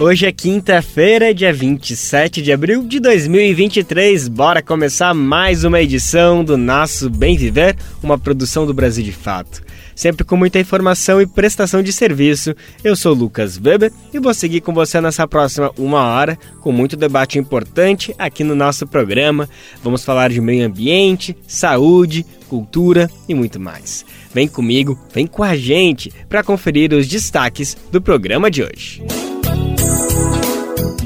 [0.00, 4.28] Hoje é quinta-feira, dia 27 de abril de 2023.
[4.28, 9.60] Bora começar mais uma edição do nosso Bem Viver, uma produção do Brasil de Fato.
[9.96, 12.54] Sempre com muita informação e prestação de serviço.
[12.84, 16.96] Eu sou Lucas Weber e vou seguir com você nessa próxima uma hora com muito
[16.96, 19.48] debate importante aqui no nosso programa.
[19.82, 24.06] Vamos falar de meio ambiente, saúde, cultura e muito mais.
[24.32, 29.02] Vem comigo, vem com a gente para conferir os destaques do programa de hoje.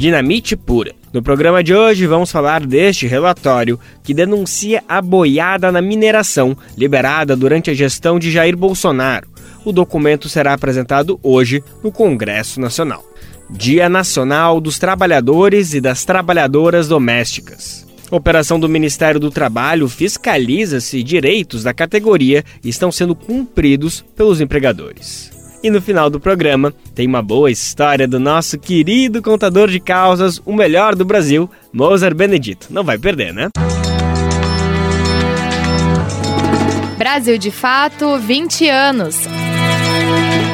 [0.02, 0.92] Dinamite pura.
[1.12, 7.36] No programa de hoje vamos falar deste relatório que denuncia a boiada na mineração liberada
[7.36, 9.28] durante a gestão de Jair Bolsonaro.
[9.64, 13.04] O documento será apresentado hoje no Congresso Nacional.
[13.48, 17.86] Dia Nacional dos Trabalhadores e das Trabalhadoras Domésticas.
[18.10, 25.31] Operação do Ministério do Trabalho fiscaliza se direitos da categoria estão sendo cumpridos pelos empregadores.
[25.62, 30.42] E no final do programa tem uma boa história do nosso querido contador de causas,
[30.44, 32.66] o melhor do Brasil, Mozart Benedito.
[32.70, 33.48] Não vai perder, né?
[36.98, 39.16] Brasil de Fato 20 anos.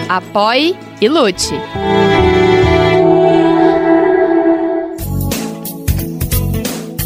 [0.08, 1.54] Apoie e lute.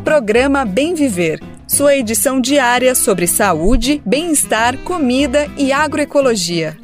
[0.03, 1.39] Programa Bem Viver.
[1.67, 6.77] Sua edição diária sobre saúde, bem-estar, comida e agroecologia.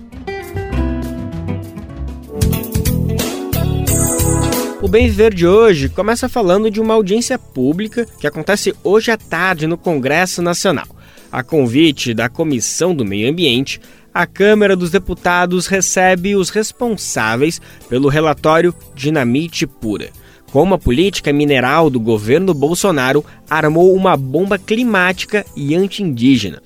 [4.82, 9.18] O Bem Viver de hoje começa falando de uma audiência pública que acontece hoje à
[9.18, 10.88] tarde no Congresso Nacional.
[11.32, 13.80] A convite da Comissão do Meio Ambiente,
[14.12, 20.10] a Câmara dos Deputados recebe os responsáveis pelo relatório Dinamite Pura.
[20.52, 26.60] Como a política mineral do governo Bolsonaro armou uma bomba climática e anti-indígena.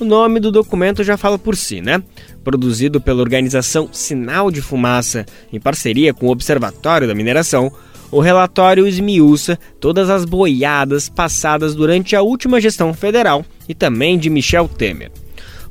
[0.00, 2.02] O nome do documento já fala por si, né?
[2.42, 7.72] produzido pela organização Sinal de Fumaça, em parceria com o Observatório da Mineração,
[8.10, 14.28] o relatório esmiuça todas as boiadas passadas durante a última gestão federal e também de
[14.28, 15.10] Michel Temer.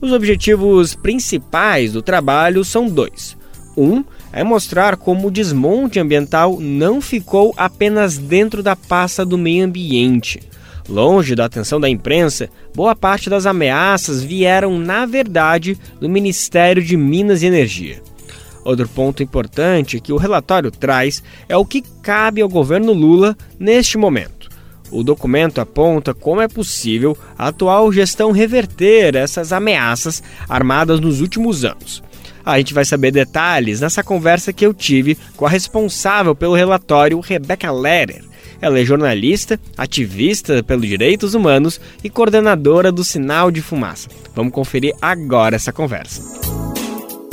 [0.01, 3.37] Os objetivos principais do trabalho são dois.
[3.77, 4.03] Um
[4.33, 10.41] é mostrar como o desmonte ambiental não ficou apenas dentro da pasta do meio ambiente.
[10.87, 16.97] Longe da atenção da imprensa, boa parte das ameaças vieram, na verdade, do Ministério de
[16.97, 18.01] Minas e Energia.
[18.65, 23.97] Outro ponto importante que o relatório traz é o que cabe ao governo Lula neste
[23.97, 24.49] momento.
[24.91, 31.65] O documento aponta como é possível a atual gestão reverter essas ameaças armadas nos últimos
[31.65, 32.03] anos.
[32.45, 37.19] A gente vai saber detalhes nessa conversa que eu tive com a responsável pelo relatório,
[37.21, 38.23] Rebecca Leder,
[38.63, 44.07] ela é jornalista, ativista pelos direitos humanos e coordenadora do Sinal de Fumaça.
[44.33, 46.41] Vamos conferir agora essa conversa.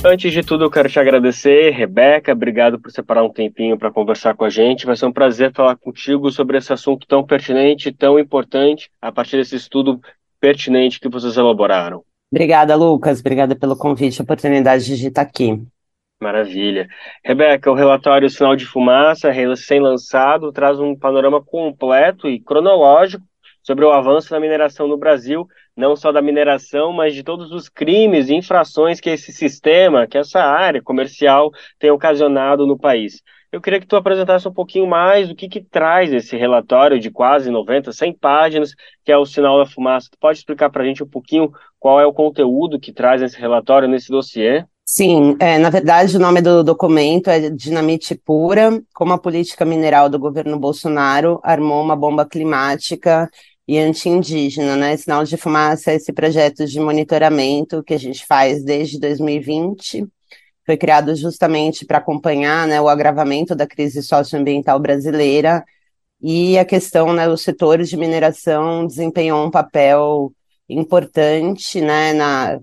[0.05, 2.33] Antes de tudo, eu quero te agradecer, Rebeca.
[2.33, 4.87] Obrigado por separar um tempinho para conversar com a gente.
[4.87, 9.37] Vai ser um prazer falar contigo sobre esse assunto tão pertinente, tão importante, a partir
[9.37, 10.01] desse estudo
[10.41, 12.03] pertinente que vocês elaboraram.
[12.33, 13.21] Obrigada, Lucas.
[13.21, 15.63] Obrigada pelo convite e oportunidade de estar aqui.
[16.23, 16.87] Maravilha.
[17.25, 23.25] Rebeca, o relatório Sinal de Fumaça, recém-lançado, traz um panorama completo e cronológico
[23.63, 27.71] sobre o avanço da mineração no Brasil, não só da mineração, mas de todos os
[27.71, 33.23] crimes e infrações que esse sistema, que essa área comercial tem ocasionado no país.
[33.51, 37.11] eu queria que tu apresentasse um pouquinho mais o que, que traz esse relatório de
[37.11, 38.75] quase 90, 100 páginas,
[39.05, 40.11] que é o Sinal da Fumaça.
[40.11, 43.41] Tu pode explicar para a gente um pouquinho qual é o conteúdo que traz esse
[43.41, 44.67] relatório, nesse dossiê?
[44.93, 50.09] Sim, é, na verdade o nome do documento é Dinamite Pura, como a política mineral
[50.09, 53.31] do governo Bolsonaro armou uma bomba climática
[53.69, 54.97] e anti-indígena, né?
[54.97, 60.09] Sinal de Fumaça é esse projeto de monitoramento que a gente faz desde 2020,
[60.67, 65.65] foi criado justamente para acompanhar né, o agravamento da crise socioambiental brasileira
[66.21, 70.33] e a questão, né, os setores de mineração desempenhou um papel
[70.69, 72.61] importante, né, na,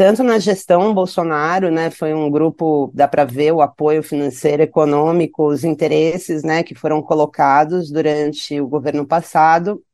[0.00, 5.46] tanto na gestão Bolsonaro, né, foi um grupo, dá para ver o apoio financeiro, econômico,
[5.46, 9.84] os interesses, né, que foram colocados durante o governo passado,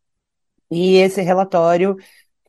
[0.71, 1.97] e esse relatório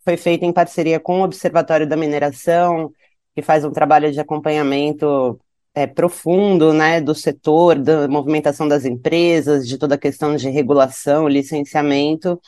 [0.06, 2.92] foi feito em parceria com o Observatório da Mineração,
[3.34, 5.40] que faz um trabalho de acompanhamento
[5.74, 11.28] é, profundo né, do setor, da movimentação das empresas, de toda a questão de regulação,
[11.28, 12.40] licenciamento.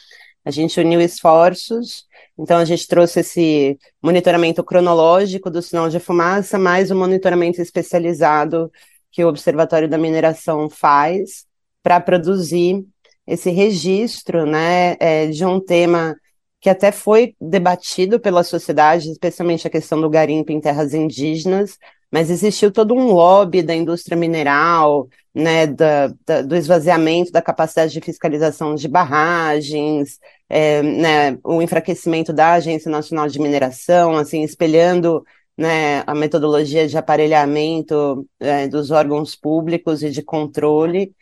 [0.49, 6.57] A gente uniu esforços, então a gente trouxe esse monitoramento cronológico do sinal de fumaça,
[6.57, 8.71] mais o monitoramento especializado
[9.11, 11.45] que o Observatório da Mineração faz
[11.83, 12.83] para produzir
[13.27, 16.15] esse registro né, é, de um tema
[16.59, 21.77] que até foi debatido pela sociedade, especialmente a questão do garimpo em terras indígenas,
[22.11, 27.93] mas existiu todo um lobby da indústria mineral, né, da, da, do esvaziamento da capacidade
[27.93, 30.17] de fiscalização de barragens,
[30.49, 35.23] é, né, o enfraquecimento da Agência Nacional de Mineração, assim, espelhando
[35.55, 41.13] né, a metodologia de aparelhamento é, dos órgãos públicos e de controle.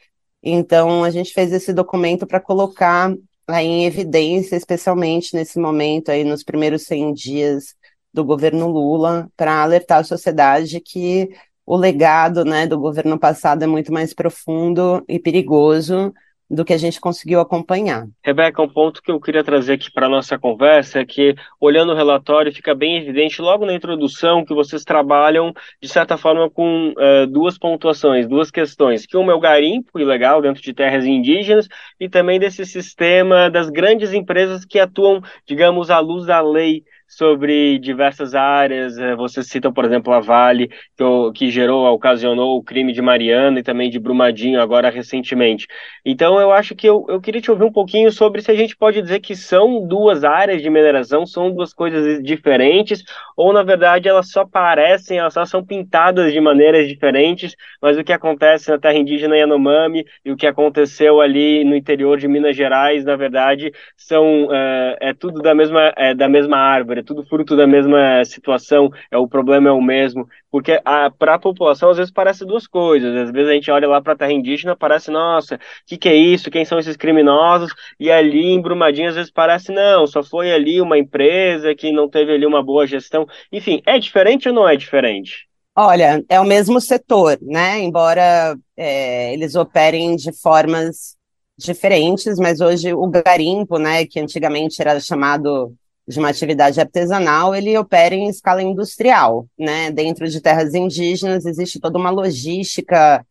[0.42, 3.14] Então, a gente fez esse documento para colocar
[3.48, 7.76] aí em evidência, especialmente nesse momento aí nos primeiros 100 dias
[8.14, 11.30] do governo Lula, para alertar a sociedade que
[11.66, 16.14] o legado, né, do governo passado é muito mais profundo e perigoso
[16.50, 18.08] do que a gente conseguiu acompanhar.
[18.24, 21.92] Rebeca, um ponto que eu queria trazer aqui para a nossa conversa é que, olhando
[21.92, 26.94] o relatório, fica bem evidente logo na introdução que vocês trabalham, de certa forma, com
[26.98, 31.68] uh, duas pontuações, duas questões, que uma é o garimpo ilegal dentro de terras indígenas
[32.00, 37.80] e também desse sistema das grandes empresas que atuam, digamos, à luz da lei sobre
[37.80, 38.98] diversas áreas.
[38.98, 41.04] É, você cita, por exemplo, a Vale, que,
[41.36, 45.68] que gerou, ocasionou o crime de Mariana e também de Brumadinho, agora recentemente.
[46.06, 48.76] Então, eu acho que eu, eu queria te ouvir um pouquinho sobre se a gente
[48.76, 53.04] pode dizer que são duas áreas de mineração, são duas coisas diferentes,
[53.36, 58.04] ou na verdade elas só parecem, elas só são pintadas de maneiras diferentes, mas o
[58.04, 62.56] que acontece na terra indígena Yanomami e o que aconteceu ali no interior de Minas
[62.56, 67.26] Gerais, na verdade, são é, é tudo da mesma, é, da mesma árvore é tudo
[67.26, 70.82] fruto da mesma situação, é o problema é o mesmo, porque
[71.18, 74.14] para a população às vezes parece duas coisas, às vezes a gente olha lá para
[74.14, 78.12] a terra indígena, parece, nossa, o que, que é isso, quem são esses criminosos, e
[78.12, 82.34] ali em Brumadinho às vezes parece, não, só foi ali uma empresa que não teve
[82.34, 85.48] ali uma boa gestão, enfim, é diferente ou não é diferente?
[85.80, 87.80] Olha, é o mesmo setor, né?
[87.80, 91.16] Embora é, eles operem de formas
[91.58, 95.74] diferentes, mas hoje o garimpo, né, que antigamente era chamado
[96.08, 99.92] de uma atividade artesanal, ele opera em escala industrial, né?
[99.92, 103.26] Dentro de terras indígenas existe toda uma logística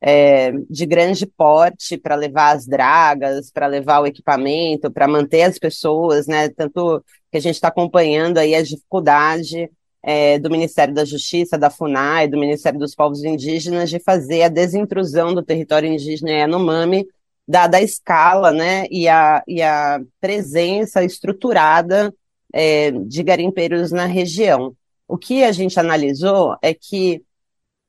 [0.00, 5.58] é, de grande porte para levar as dragas, para levar o equipamento, para manter as
[5.58, 6.48] pessoas, né?
[6.48, 9.70] Tanto que a gente está acompanhando aí a dificuldade
[10.02, 14.48] é, do Ministério da Justiça, da FUNAI, do Ministério dos Povos Indígenas de fazer a
[14.48, 17.06] desintrusão do território indígena Yanomami,
[17.46, 22.12] dada a escala, né, e a, e a presença estruturada
[22.52, 24.76] é, de garimpeiros na região.
[25.08, 27.24] O que a gente analisou é que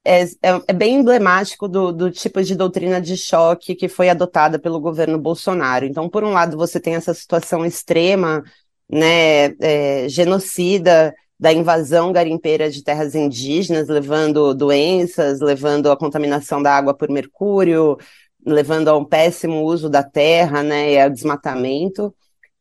[0.06, 4.60] é, é, é bem emblemático do, do, tipo de doutrina de choque que foi adotada
[4.60, 5.86] pelo governo Bolsonaro.
[5.86, 8.44] Então, por um lado, você tem essa situação extrema,
[8.90, 16.76] né, é, genocida da invasão garimpeira de terras indígenas, levando doenças, levando a contaminação da
[16.76, 17.98] água por mercúrio,
[18.46, 22.14] levando a um péssimo uso da terra, né, e ao desmatamento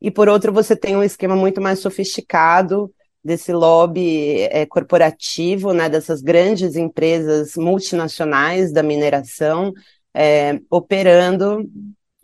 [0.02, 2.92] e por outro você tem um esquema muito mais sofisticado
[3.25, 9.73] desse lobby é, corporativo, né, dessas grandes empresas multinacionais da mineração,
[10.12, 11.64] é, operando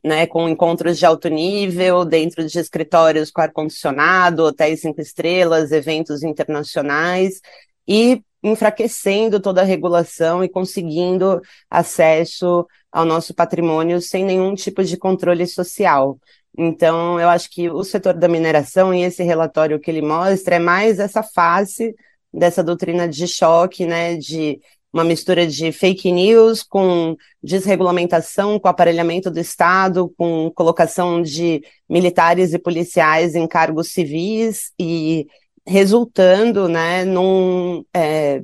[0.04, 6.24] né, com encontros de alto nível, dentro de escritórios com ar-condicionado, hotéis cinco estrelas, eventos
[6.24, 7.40] internacionais,
[7.86, 14.96] e enfraquecendo toda a regulação e conseguindo acesso ao nosso patrimônio sem nenhum tipo de
[14.96, 16.18] controle social.
[16.60, 20.58] Então, eu acho que o setor da mineração e esse relatório que ele mostra é
[20.58, 21.94] mais essa face
[22.34, 24.60] dessa doutrina de choque, né, de
[24.92, 32.52] uma mistura de fake news com desregulamentação, com aparelhamento do Estado, com colocação de militares
[32.52, 35.28] e policiais em cargos civis e
[35.64, 38.42] resultando, né, num é,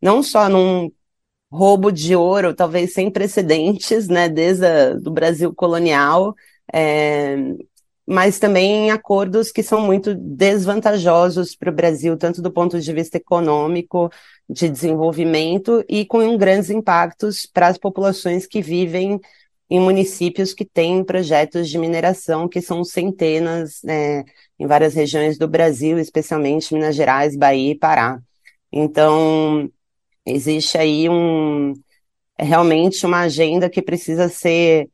[0.00, 0.90] não só num
[1.52, 4.64] roubo de ouro, talvez sem precedentes, né, desde
[5.06, 6.34] o Brasil colonial,
[6.72, 7.36] é,
[8.06, 13.18] mas também acordos que são muito desvantajosos para o Brasil, tanto do ponto de vista
[13.18, 14.10] econômico,
[14.48, 19.20] de desenvolvimento, e com grandes impactos para as populações que vivem
[19.70, 24.24] em municípios que têm projetos de mineração, que são centenas né,
[24.58, 28.20] em várias regiões do Brasil, especialmente Minas Gerais, Bahia e Pará.
[28.72, 29.70] Então,
[30.26, 31.74] existe aí um,
[32.36, 34.88] realmente uma agenda que precisa ser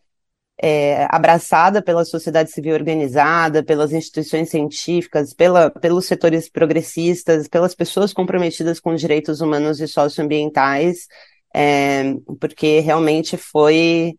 [0.62, 8.12] é, abraçada pela sociedade civil organizada, pelas instituições científicas, pela, pelos setores progressistas, pelas pessoas
[8.12, 11.06] comprometidas com direitos humanos e socioambientais,
[11.54, 14.16] é, porque realmente foi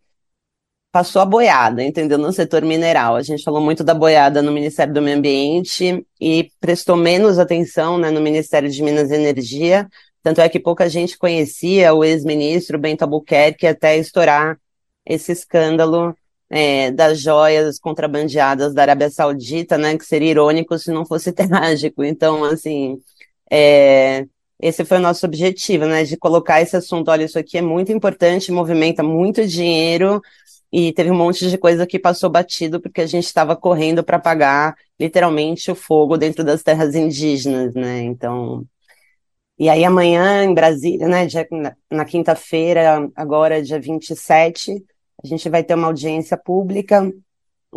[0.92, 2.18] passou a boiada, entendeu?
[2.18, 3.16] No setor mineral.
[3.16, 8.00] A gente falou muito da boiada no Ministério do Meio Ambiente e prestou menos atenção
[8.00, 9.88] né, no Ministério de Minas e Energia.
[10.24, 14.60] Tanto é que pouca gente conhecia o ex-ministro Bento Albuquerque até estourar
[15.06, 16.16] esse escândalo
[16.50, 19.98] é, das joias contrabandeadas da Arábia Saudita, né?
[19.98, 22.04] Que seria irônico se não fosse trágico.
[22.04, 23.00] Então, assim,
[23.52, 24.26] é,
[24.62, 26.04] esse foi o nosso objetivo, né?
[26.04, 27.10] De colocar esse assunto.
[27.10, 30.22] Olha, isso aqui é muito importante, movimenta muito dinheiro
[30.72, 34.18] e teve um monte de coisa que passou batido porque a gente estava correndo para
[34.18, 38.02] apagar literalmente o fogo dentro das terras indígenas, né?
[38.04, 38.66] Então,
[39.58, 44.84] e aí amanhã em Brasília, né, dia, na, na quinta-feira, agora dia 27,
[45.24, 47.12] a gente vai ter uma audiência pública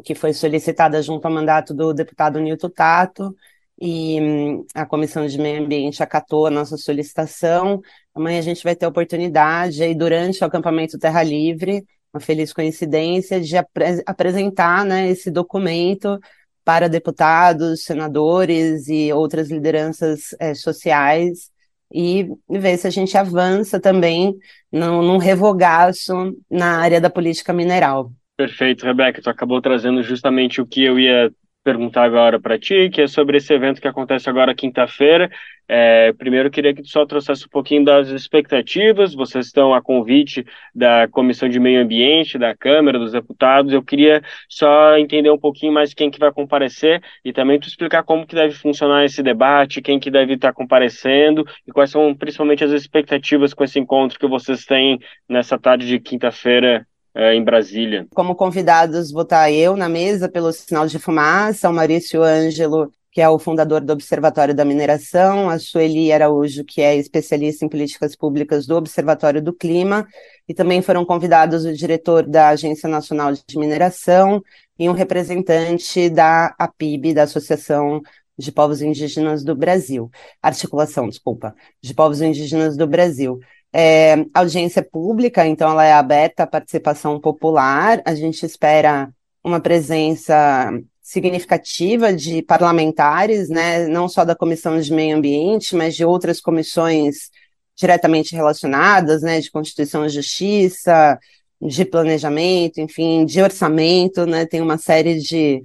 [0.05, 3.35] que foi solicitada junto ao mandato do deputado Nilton Tato,
[3.81, 7.81] e hum, a Comissão de Meio Ambiente acatou a nossa solicitação.
[8.15, 12.53] Amanhã a gente vai ter a oportunidade, aí, durante o acampamento Terra Livre, uma feliz
[12.53, 16.19] coincidência, de apre apresentar né, esse documento
[16.65, 21.51] para deputados, senadores e outras lideranças é, sociais
[21.93, 24.35] e ver se a gente avança também
[24.73, 28.13] num, num revogaço na área da política mineral.
[28.37, 29.21] Perfeito, Rebeca.
[29.21, 31.31] Tu acabou trazendo justamente o que eu ia
[31.63, 35.31] perguntar agora para ti, que é sobre esse evento que acontece agora quinta-feira.
[35.73, 39.15] É, primeiro, queria que tu só trouxesse um pouquinho das expectativas.
[39.15, 43.73] Vocês estão a convite da Comissão de Meio Ambiente, da Câmara, dos deputados.
[43.73, 48.03] Eu queria só entender um pouquinho mais quem que vai comparecer e também tu explicar
[48.03, 52.65] como que deve funcionar esse debate, quem que deve estar comparecendo e quais são principalmente
[52.65, 54.99] as expectativas com esse encontro que vocês têm
[55.29, 58.07] nessa tarde de quinta-feira é, em Brasília.
[58.15, 63.21] Como convidados, vou estar eu na mesa pelo sinal de fumaça, o Maurício Ângelo, que
[63.21, 68.15] é o fundador do Observatório da Mineração, a Sueli Araújo, que é especialista em políticas
[68.15, 70.07] públicas do Observatório do Clima,
[70.49, 74.41] e também foram convidados o diretor da Agência Nacional de Mineração
[74.79, 78.01] e um representante da APIB, da Associação
[78.39, 83.39] de Povos Indígenas do Brasil, articulação, desculpa, de Povos Indígenas do Brasil.
[83.73, 88.03] É, audiência pública, então ela é aberta à participação popular.
[88.05, 89.09] A gente espera
[89.45, 96.05] uma presença significativa de parlamentares, né, não só da Comissão de Meio Ambiente, mas de
[96.05, 97.31] outras comissões
[97.77, 101.19] diretamente relacionadas, né, de Constituição e Justiça,
[101.61, 105.61] de planejamento, enfim, de orçamento, né, tem uma série de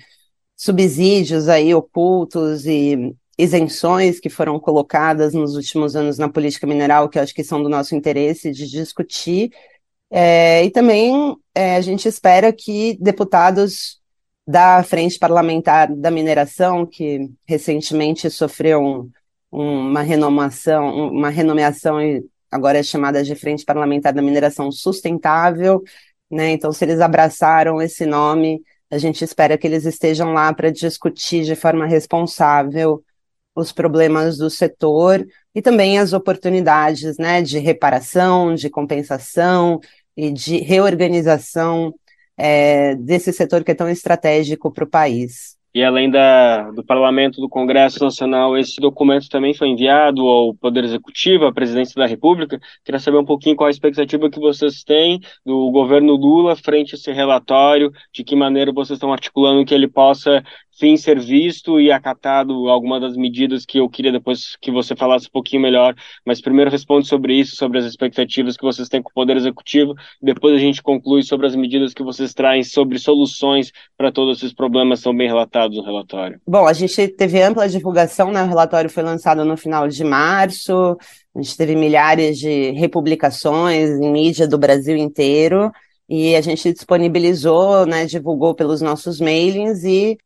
[0.56, 7.18] subsídios aí ocultos e isenções que foram colocadas nos últimos anos na política mineral, que
[7.18, 9.52] eu acho que são do nosso interesse de discutir.
[10.10, 14.00] É, e também é, a gente espera que deputados
[14.48, 19.10] da Frente Parlamentar da Mineração, que recentemente sofreu um,
[19.52, 25.82] uma renomação, uma renomeação e agora é chamada de Frente Parlamentar da Mineração Sustentável,
[26.30, 26.52] né?
[26.52, 31.44] Então, se eles abraçaram esse nome, a gente espera que eles estejam lá para discutir
[31.44, 33.04] de forma responsável
[33.56, 39.80] os problemas do setor e também as oportunidades né, de reparação, de compensação
[40.16, 41.94] e de reorganização
[42.38, 45.56] é, desse setor que é tão estratégico para o país.
[45.76, 50.86] E além da, do Parlamento, do Congresso Nacional, esse documento também foi enviado ao Poder
[50.86, 52.58] Executivo, à Presidência da República.
[52.82, 56.98] Queria saber um pouquinho qual a expectativa que vocês têm do governo Lula frente a
[56.98, 60.42] esse relatório, de que maneira vocês estão articulando que ele possa
[60.78, 65.28] fim ser visto e acatado alguma das medidas que eu queria depois que você falasse
[65.28, 69.10] um pouquinho melhor, mas primeiro responde sobre isso, sobre as expectativas que vocês têm com
[69.10, 73.72] o Poder Executivo, depois a gente conclui sobre as medidas que vocês traem sobre soluções
[73.98, 76.40] para todos esses problemas são bem relatados no relatório.
[76.48, 78.44] Bom, a gente teve ampla divulgação, né?
[78.44, 80.98] O relatório foi lançado no final de março,
[81.36, 85.72] A gente teve milhares de republicações em mídia do Brasil inteiro.
[86.08, 90.18] E a gente disponibilizou, né, divulgou pelos nossos mailings e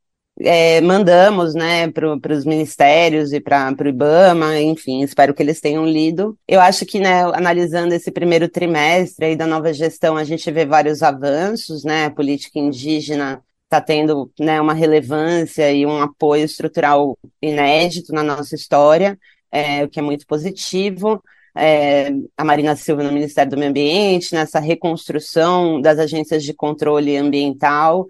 [0.42, 5.86] é, mandamos né, para os ministérios e para o IBAMA, enfim, espero que eles tenham
[5.86, 6.38] lido.
[6.48, 10.66] Eu acho que, né, analisando esse primeiro trimestre aí da nova gestão, a gente vê
[10.66, 17.18] vários avanços, né, a política indígena está tendo né, uma relevância e um apoio estrutural
[17.42, 19.20] inédito na nossa história,
[19.52, 21.22] é, o que é muito positivo.
[21.56, 27.18] É, a Marina Silva no Ministério do Meio Ambiente, nessa reconstrução das agências de controle
[27.18, 28.08] ambiental,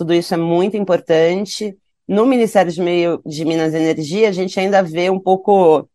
[0.00, 1.76] tudo isso é muito importante.
[2.08, 5.86] No Ministério de, Meio, de Minas e Energia, a gente ainda vê um pouco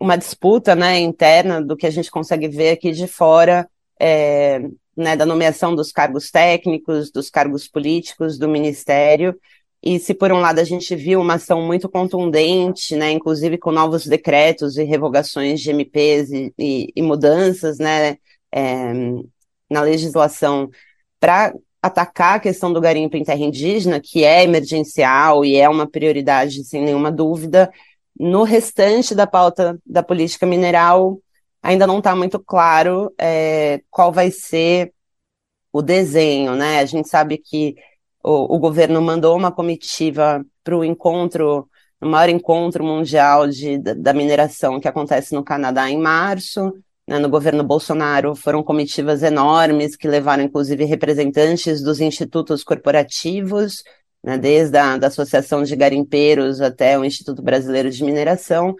[0.00, 3.68] uma disputa né, interna do que a gente consegue ver aqui de fora,
[4.00, 4.60] é,
[4.96, 9.38] né, da nomeação dos cargos técnicos, dos cargos políticos do Ministério.
[9.82, 13.70] E se por um lado a gente viu uma ação muito contundente, né, inclusive com
[13.70, 18.16] novos decretos e revogações de MPs e, e, e mudanças né,
[18.50, 18.94] é,
[19.68, 20.70] na legislação
[21.20, 25.86] para atacar a questão do garimpo em terra indígena, que é emergencial e é uma
[25.86, 27.72] prioridade, sem nenhuma dúvida,
[28.18, 31.18] no restante da pauta da política mineral,
[31.62, 34.92] ainda não está muito claro é, qual vai ser
[35.72, 36.80] o desenho, né?
[36.80, 37.76] A gente sabe que
[38.22, 41.68] o, o governo mandou uma comitiva para o encontro,
[42.00, 46.72] o maior encontro mundial de, da, da mineração que acontece no Canadá em março,
[47.10, 53.82] né, no governo Bolsonaro foram comitivas enormes que levaram, inclusive, representantes dos institutos corporativos,
[54.22, 58.76] né, desde a da Associação de Garimpeiros até o Instituto Brasileiro de Mineração.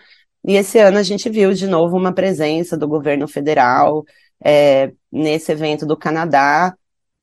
[0.47, 4.05] E esse ano a gente viu de novo uma presença do governo federal
[4.45, 6.73] é, nesse evento do Canadá,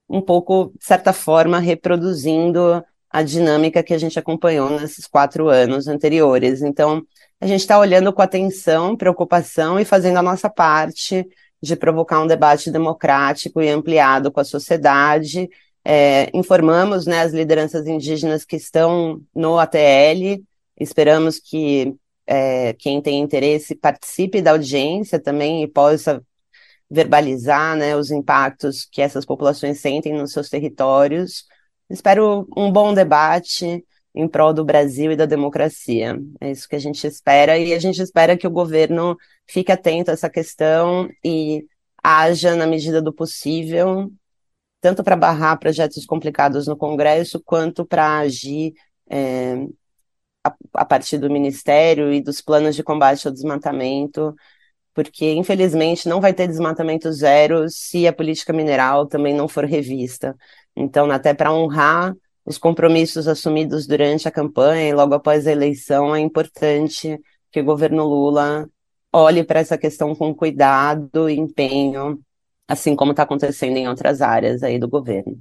[0.09, 5.87] um pouco, de certa forma, reproduzindo a dinâmica que a gente acompanhou nesses quatro anos
[5.87, 6.61] anteriores.
[6.61, 7.01] Então,
[7.39, 11.27] a gente está olhando com atenção, preocupação e fazendo a nossa parte
[11.61, 15.49] de provocar um debate democrático e ampliado com a sociedade.
[15.83, 20.43] É, informamos né, as lideranças indígenas que estão no ATL,
[20.79, 26.21] esperamos que é, quem tem interesse participe da audiência também e possa
[26.89, 31.45] verbalizar né, os impactos que essas populações sentem nos seus territórios.
[31.89, 33.85] Espero um bom debate
[34.17, 36.19] em prol do Brasil e da democracia.
[36.41, 40.09] É isso que a gente espera, e a gente espera que o governo fique atento
[40.09, 41.63] a essa questão e
[42.03, 44.11] haja, na medida do possível,
[44.81, 48.73] tanto para barrar projetos complicados no Congresso, quanto para agir
[49.07, 49.67] é,
[50.43, 54.35] a, a partir do Ministério e dos planos de combate ao desmatamento,
[54.95, 60.35] porque infelizmente não vai ter desmatamento zero se a política mineral também não for revista.
[60.75, 62.15] Então, até para honrar
[62.47, 67.19] os compromissos assumidos durante a campanha e logo após a eleição, é importante
[67.51, 68.69] que o governo Lula
[69.11, 72.23] olhe para essa questão com cuidado e empenho,
[72.65, 75.37] assim como está acontecendo em outras áreas aí do governo.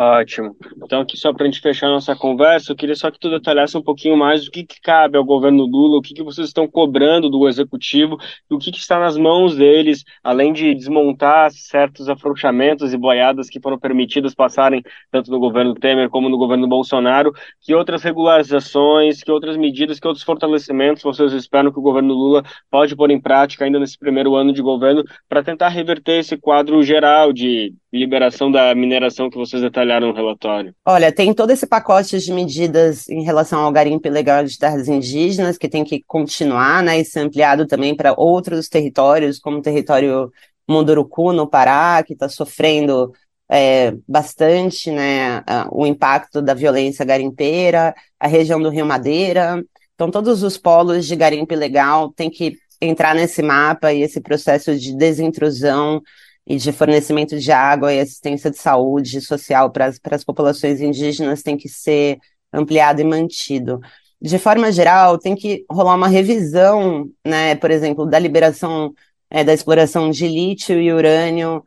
[0.00, 0.54] Ótimo.
[0.76, 3.76] Então, aqui só para a gente fechar nossa conversa, eu queria só que tu detalhasse
[3.76, 6.68] um pouquinho mais o que, que cabe ao governo Lula, o que, que vocês estão
[6.68, 8.16] cobrando do executivo,
[8.48, 13.60] o que, que está nas mãos deles, além de desmontar certos afrouxamentos e boiadas que
[13.60, 19.32] foram permitidas passarem tanto no governo Temer como no governo Bolsonaro, que outras regularizações, que
[19.32, 23.64] outras medidas, que outros fortalecimentos vocês esperam que o governo Lula pode pôr em prática
[23.64, 28.74] ainda nesse primeiro ano de governo para tentar reverter esse quadro geral de liberação da
[28.74, 30.74] mineração que vocês detalharam no relatório?
[30.84, 35.56] Olha, tem todo esse pacote de medidas em relação ao garimpo ilegal de terras indígenas
[35.56, 40.30] que tem que continuar, né, e ser ampliado também para outros territórios, como o território
[40.68, 43.12] Munduruku, no Pará, que está sofrendo
[43.50, 49.64] é, bastante, né, o impacto da violência garimpeira, a região do Rio Madeira.
[49.94, 54.76] Então, todos os polos de garimpo ilegal têm que entrar nesse mapa e esse processo
[54.78, 56.02] de desintrusão
[56.48, 61.58] e de fornecimento de água e assistência de saúde social para as populações indígenas tem
[61.58, 62.18] que ser
[62.50, 63.78] ampliado e mantido.
[64.20, 68.94] De forma geral, tem que rolar uma revisão, né, por exemplo, da liberação
[69.30, 71.62] é, da exploração de lítio e urânio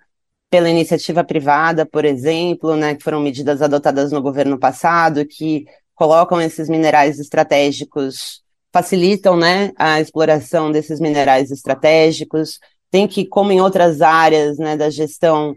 [0.49, 6.41] pela iniciativa privada, por exemplo, né, que foram medidas adotadas no governo passado, que colocam
[6.41, 8.41] esses minerais estratégicos,
[8.73, 12.59] facilitam né, a exploração desses minerais estratégicos,
[12.91, 15.55] tem que, como em outras áreas né, da gestão,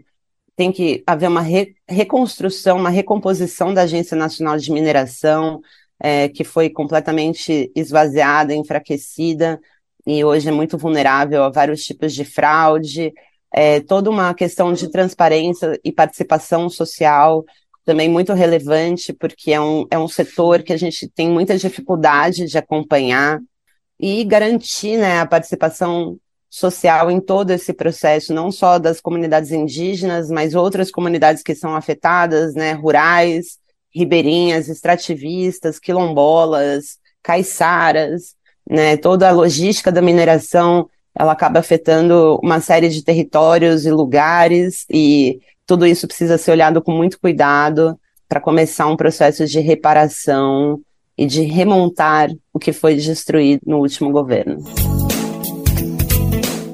[0.55, 5.61] tem que haver uma re reconstrução, uma recomposição da Agência Nacional de Mineração,
[5.99, 9.59] é, que foi completamente esvaziada, enfraquecida,
[10.07, 13.13] e hoje é muito vulnerável a vários tipos de fraude,
[13.53, 17.43] é, toda uma questão de transparência e participação social
[17.83, 22.47] também muito relevante, porque é um, é um setor que a gente tem muita dificuldade
[22.47, 23.39] de acompanhar,
[23.99, 26.17] e garantir né, a participação
[26.55, 31.75] social em todo esse processo, não só das comunidades indígenas, mas outras comunidades que são
[31.75, 33.57] afetadas, né, rurais,
[33.93, 38.35] ribeirinhas, extrativistas, quilombolas, caiçaras,
[38.69, 44.85] né, toda a logística da mineração, ela acaba afetando uma série de territórios e lugares
[44.89, 50.79] e tudo isso precisa ser olhado com muito cuidado para começar um processo de reparação
[51.17, 54.63] e de remontar o que foi destruído no último governo.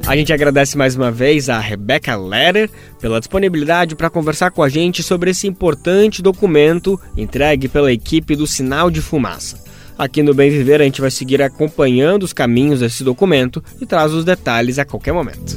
[0.05, 4.67] A gente agradece mais uma vez a Rebecca Leder pela disponibilidade para conversar com a
[4.67, 9.63] gente sobre esse importante documento entregue pela equipe do Sinal de Fumaça.
[9.97, 14.11] Aqui no Bem Viver a gente vai seguir acompanhando os caminhos desse documento e traz
[14.11, 15.55] os detalhes a qualquer momento.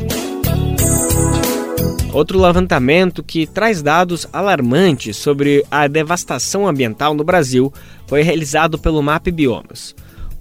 [2.13, 7.73] Outro levantamento que traz dados alarmantes sobre a devastação ambiental no Brasil
[8.07, 9.97] foi realizado pelo MAP Biomas.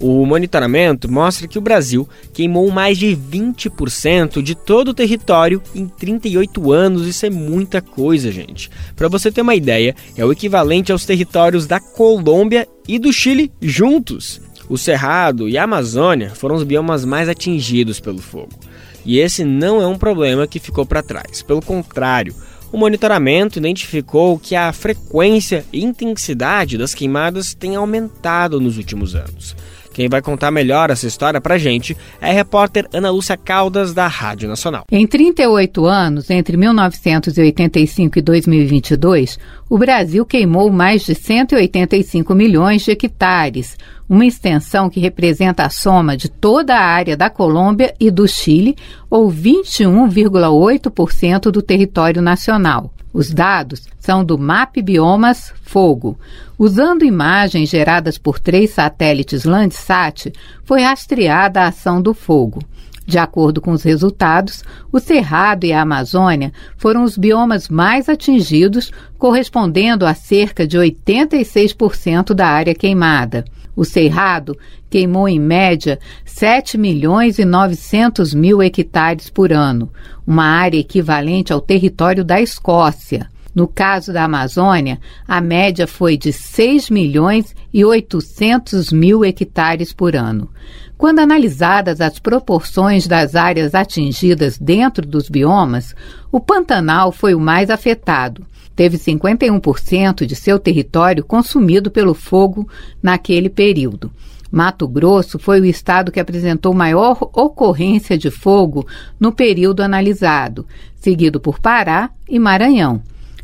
[0.06, 5.88] O monitoramento mostra que o Brasil queimou mais de 20% de todo o território em
[5.88, 7.08] 38 anos.
[7.08, 8.70] Isso é muita coisa, gente.
[8.98, 13.50] Para você ter uma ideia, é o equivalente aos territórios da Colômbia e do Chile
[13.62, 14.42] juntos.
[14.68, 18.60] O Cerrado e a Amazônia foram os biomas mais atingidos pelo fogo.
[19.06, 21.42] E esse não é um problema que ficou para trás.
[21.42, 22.36] Pelo contrário,
[22.74, 29.56] o monitoramento identificou que a frequência e intensidade das queimadas tem aumentado nos últimos anos.
[29.94, 34.08] Quem vai contar melhor essa história pra gente é a repórter Ana Lúcia Caldas, da
[34.08, 34.86] Rádio Nacional.
[34.92, 39.38] Em 38 anos, entre 1985 e 2022,
[39.70, 43.78] o Brasil queimou mais de 185 milhões de hectares,
[44.14, 48.78] uma extensão que representa a soma de toda a área da Colômbia e do Chile,
[49.10, 52.94] ou 21,8% do território nacional.
[53.12, 56.16] Os dados são do MAP Biomas Fogo.
[56.60, 60.32] Usando imagens geradas por três satélites Landsat,
[60.64, 62.60] foi rastreada a ação do fogo.
[63.08, 68.92] De acordo com os resultados, o Cerrado e a Amazônia foram os biomas mais atingidos,
[69.18, 73.44] correspondendo a cerca de 86% da área queimada.
[73.76, 74.58] O Cerrado
[74.90, 79.92] queimou em média 7 milhões e 900 mil hectares por ano,
[80.26, 83.33] uma área equivalente ao território da Escócia.
[83.54, 90.16] No caso da Amazônia, a média foi de 6 milhões e 800 mil hectares por
[90.16, 90.50] ano.
[90.98, 95.96] Quando analisadas as proporções das áreas atingidas dentro dos biomas,
[96.32, 98.46] o Pantanal foi o mais afetado.
[98.76, 102.68] Teve 51% de seu território consumido pelo fogo
[103.02, 104.12] naquele período.
[104.52, 108.88] Mato Grosso foi o estado que apresentou maior ocorrência de fogo
[109.20, 113.02] no período analisado, seguido por Pará e Maranhão.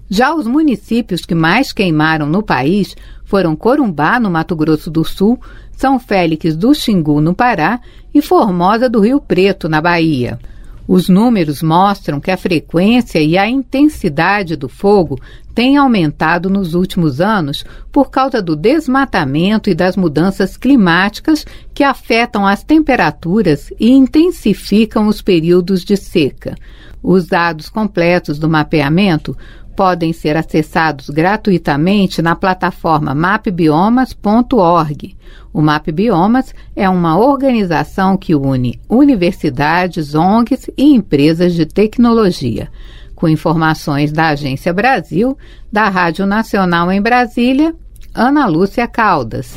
[0.10, 5.40] Já os municípios que mais queimaram no país foram Corumbá, no Mato Grosso do Sul,
[5.72, 7.80] São Félix do Xingu, no Pará,
[8.12, 10.40] e Formosa do Rio Preto, na Bahia.
[10.88, 15.20] Os números mostram que a frequência e a intensidade do fogo
[15.54, 21.46] têm aumentado nos últimos anos por causa do desmatamento e das mudanças climáticas
[21.76, 26.56] que afetam as temperaturas e intensificam os períodos de seca.
[27.04, 29.38] Os dados completos do mapeamento
[29.80, 35.16] podem ser acessados gratuitamente na plataforma mapbiomas.org.
[35.54, 42.70] O MapBiomas é uma organização que une universidades, ONGs e empresas de tecnologia.
[43.16, 45.38] Com informações da Agência Brasil,
[45.72, 47.74] da Rádio Nacional em Brasília,
[48.14, 49.56] Ana Lúcia Caldas.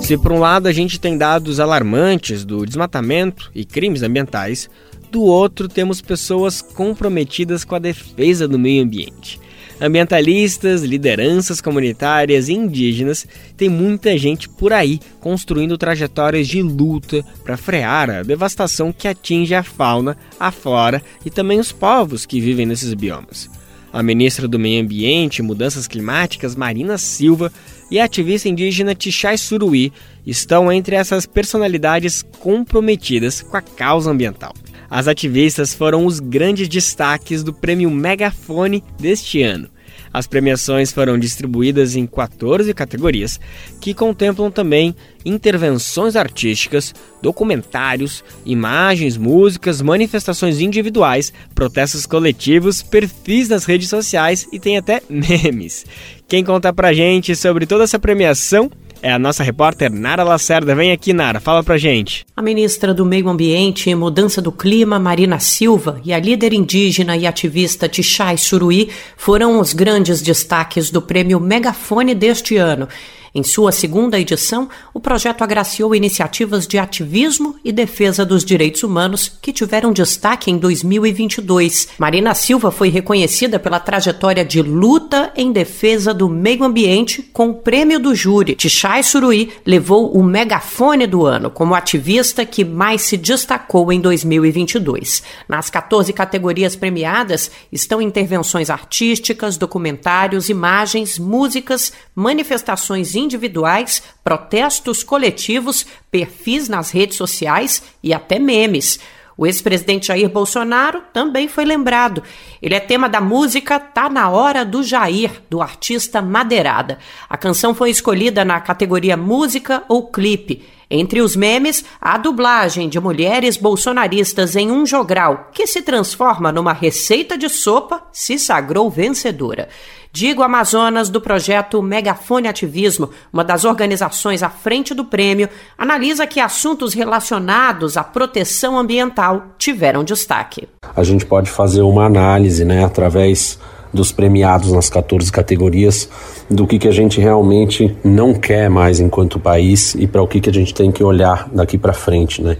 [0.00, 4.70] Se por um lado a gente tem dados alarmantes do desmatamento e crimes ambientais,
[5.10, 9.40] do outro, temos pessoas comprometidas com a defesa do meio ambiente.
[9.80, 17.56] Ambientalistas, lideranças comunitárias e indígenas, tem muita gente por aí construindo trajetórias de luta para
[17.56, 22.66] frear a devastação que atinge a fauna, a flora e também os povos que vivem
[22.66, 23.48] nesses biomas.
[23.90, 27.50] A ministra do Meio Ambiente e Mudanças Climáticas, Marina Silva,
[27.90, 29.92] e a ativista indígena Tichai Suruí
[30.24, 34.54] estão entre essas personalidades comprometidas com a causa ambiental.
[34.90, 39.70] As ativistas foram os grandes destaques do prêmio Megafone deste ano.
[40.12, 43.38] As premiações foram distribuídas em 14 categorias,
[43.80, 53.88] que contemplam também intervenções artísticas, documentários, imagens, músicas, manifestações individuais, protestos coletivos, perfis nas redes
[53.88, 55.86] sociais e tem até memes.
[56.26, 58.68] Quem conta pra gente sobre toda essa premiação
[59.02, 60.74] é a nossa repórter Nara Lacerda.
[60.74, 62.24] Vem aqui, Nara, fala pra gente.
[62.36, 67.16] A ministra do Meio Ambiente e Mudança do Clima, Marina Silva, e a líder indígena
[67.16, 72.88] e ativista Tichai Suruí foram os grandes destaques do prêmio Megafone deste ano.
[73.32, 79.38] Em sua segunda edição, o projeto agraciou iniciativas de ativismo e defesa dos direitos humanos
[79.40, 81.90] que tiveram destaque em 2022.
[81.96, 87.54] Marina Silva foi reconhecida pela trajetória de luta em defesa do meio ambiente com o
[87.54, 88.56] prêmio do júri.
[88.56, 95.22] Tichai Suruí levou o megafone do ano como ativista que mais se destacou em 2022.
[95.48, 106.68] Nas 14 categorias premiadas estão intervenções artísticas, documentários, imagens, músicas, manifestações individuais, protestos coletivos, perfis
[106.68, 108.98] nas redes sociais e até memes.
[109.40, 112.22] O ex-presidente Jair Bolsonaro também foi lembrado.
[112.60, 116.98] Ele é tema da música Tá na Hora do Jair, do artista Madeirada.
[117.26, 120.62] A canção foi escolhida na categoria Música ou Clipe.
[120.90, 126.72] Entre os memes, a dublagem de mulheres bolsonaristas em um jogral, que se transforma numa
[126.72, 129.68] receita de sopa, se sagrou vencedora.
[130.12, 135.48] Digo Amazonas, do projeto Megafone Ativismo, uma das organizações à frente do prêmio,
[135.78, 140.68] analisa que assuntos relacionados à proteção ambiental tiveram destaque.
[140.96, 143.60] A gente pode fazer uma análise, né, através
[143.94, 146.08] dos premiados nas 14 categorias,
[146.50, 150.40] do que, que a gente realmente não quer mais enquanto país e para o que,
[150.40, 152.56] que a gente tem que olhar daqui para frente, né?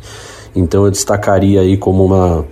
[0.55, 2.47] Então eu destacaria aí como uma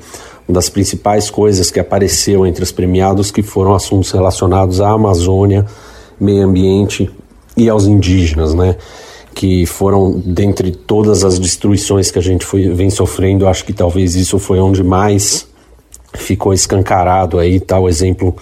[0.49, 5.65] das principais coisas que apareceu entre os premiados que foram assuntos relacionados à Amazônia,
[6.19, 7.09] meio ambiente
[7.57, 8.75] e aos indígenas, né?
[9.33, 14.17] Que foram dentre todas as destruições que a gente foi, vem sofrendo, acho que talvez
[14.17, 15.47] isso foi onde mais
[16.15, 18.35] ficou escancarado aí, tal exemplo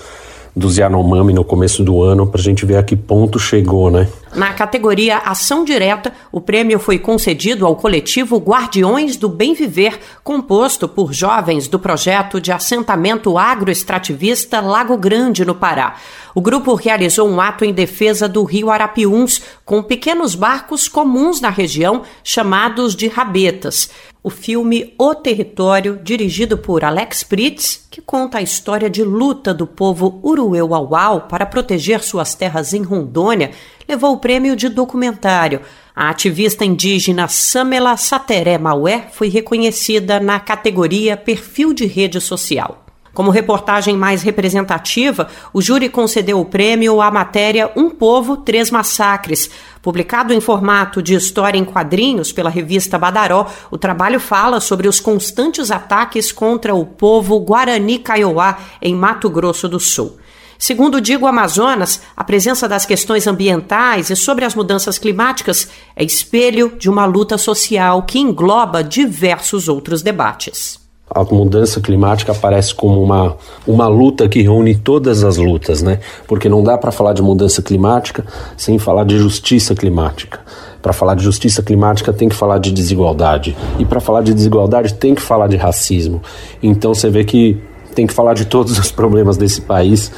[0.57, 4.09] dos Yanomami no começo do ano, para a gente ver a que ponto chegou, né?
[4.35, 10.88] Na categoria Ação Direta, o prêmio foi concedido ao coletivo Guardiões do Bem Viver, composto
[10.88, 15.97] por jovens do projeto de assentamento agroextrativista Lago Grande, no Pará.
[16.35, 21.51] O grupo realizou um ato em defesa do rio Arapiuns, com pequenos barcos comuns na
[21.51, 23.90] região, chamados de rabetas
[24.27, 29.69] o filme O Território, dirigido por Alex Pritz, que conta a história de luta do
[29.69, 33.53] povo Urueu-Auau para proteger suas terras em Rondônia,
[33.89, 35.61] levou o prêmio de documentário.
[35.95, 42.86] A ativista indígena Samela Sateré Maué foi reconhecida na categoria Perfil de Rede Social.
[43.16, 49.48] Como reportagem mais representativa, o júri concedeu o prêmio à matéria Um Povo, Três Massacres.
[49.81, 55.00] Publicado em formato de história em quadrinhos pela revista Badaró, o trabalho fala sobre os
[55.00, 60.18] constantes ataques contra o povo Guarani Kaiowá, em Mato Grosso do Sul.
[60.59, 66.76] Segundo Digo Amazonas, a presença das questões ambientais e sobre as mudanças climáticas é espelho
[66.79, 70.85] de uma luta social que engloba diversos outros debates.
[71.09, 76.01] A mudança climática aparece como uma, uma luta que reúne todas as lutas, né?
[76.27, 78.25] Porque não dá para falar de mudança climática
[78.57, 80.40] sem falar de justiça climática.
[80.83, 83.57] Para falar de justiça climática tem que falar de desigualdade.
[83.79, 86.21] E para falar de desigualdade tem que falar de racismo.
[86.61, 87.57] Então você vê que
[87.95, 90.11] tem que falar de todos os problemas desse país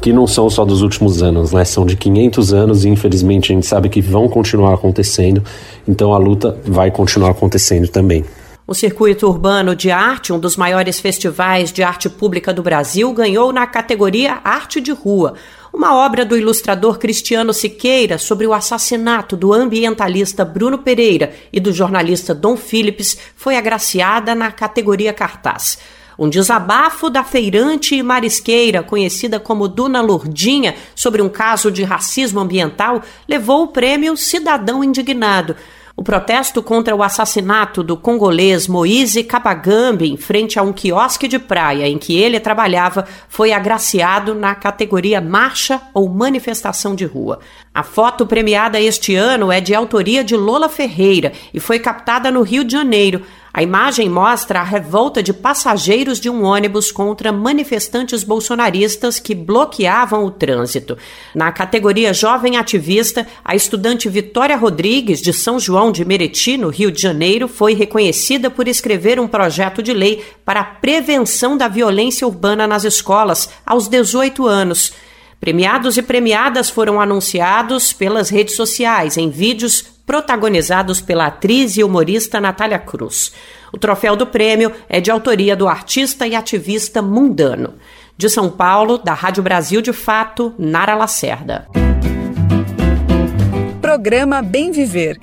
[0.00, 1.64] que não são só dos últimos anos, né?
[1.64, 5.42] São de 500 anos e infelizmente a gente sabe que vão continuar acontecendo.
[5.88, 8.24] Então a luta vai continuar acontecendo também.
[8.68, 13.52] O Circuito Urbano de Arte, um dos maiores festivais de arte pública do Brasil, ganhou
[13.52, 15.34] na categoria Arte de Rua,
[15.72, 21.72] uma obra do ilustrador Cristiano Siqueira sobre o assassinato do ambientalista Bruno Pereira e do
[21.72, 25.78] jornalista Dom Phillips foi agraciada na categoria Cartaz.
[26.18, 32.40] Um desabafo da feirante e marisqueira, conhecida como Dona Lourdinha, sobre um caso de racismo
[32.40, 35.54] ambiental, levou o prêmio Cidadão Indignado.
[35.98, 41.38] O protesto contra o assassinato do congolês Moise Kabagambi em frente a um quiosque de
[41.38, 47.38] praia em que ele trabalhava foi agraciado na categoria Marcha ou Manifestação de Rua.
[47.74, 52.42] A foto premiada este ano é de autoria de Lola Ferreira e foi captada no
[52.42, 53.22] Rio de Janeiro.
[53.56, 60.26] A imagem mostra a revolta de passageiros de um ônibus contra manifestantes bolsonaristas que bloqueavam
[60.26, 60.98] o trânsito.
[61.34, 66.92] Na categoria Jovem Ativista, a estudante Vitória Rodrigues, de São João de Meriti, no Rio
[66.92, 72.26] de Janeiro, foi reconhecida por escrever um projeto de lei para a prevenção da violência
[72.26, 74.92] urbana nas escolas aos 18 anos.
[75.40, 82.40] Premiados e premiadas foram anunciados pelas redes sociais em vídeos protagonizados pela atriz e humorista
[82.40, 83.32] Natália Cruz.
[83.72, 87.74] O troféu do prêmio é de autoria do artista e ativista Mundano.
[88.16, 91.66] De São Paulo, da Rádio Brasil de Fato, Nara Lacerda.
[93.82, 95.18] Programa Bem Viver.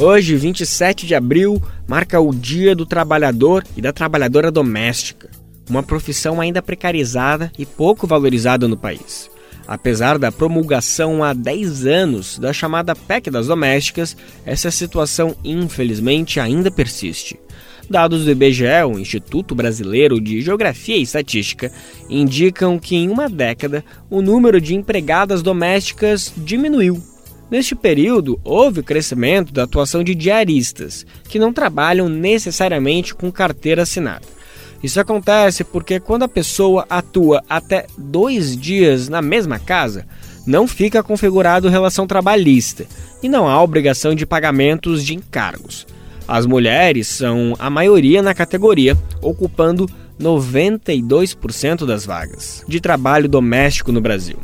[0.00, 5.28] Hoje, 27 de abril, marca o Dia do Trabalhador e da Trabalhadora Doméstica,
[5.68, 9.28] uma profissão ainda precarizada e pouco valorizada no país.
[9.68, 16.70] Apesar da promulgação há 10 anos da chamada PEC das domésticas, essa situação infelizmente ainda
[16.70, 17.38] persiste.
[17.90, 21.70] Dados do IBGE, o Instituto Brasileiro de Geografia e Estatística,
[22.08, 27.02] indicam que em uma década o número de empregadas domésticas diminuiu.
[27.50, 33.82] Neste período, houve o crescimento da atuação de diaristas, que não trabalham necessariamente com carteira
[33.82, 34.37] assinada.
[34.82, 40.06] Isso acontece porque quando a pessoa atua até dois dias na mesma casa,
[40.46, 42.86] não fica configurado relação trabalhista
[43.22, 45.86] e não há obrigação de pagamentos de encargos.
[46.26, 49.88] As mulheres são a maioria na categoria, ocupando
[50.20, 54.38] 92% das vagas de trabalho doméstico no Brasil,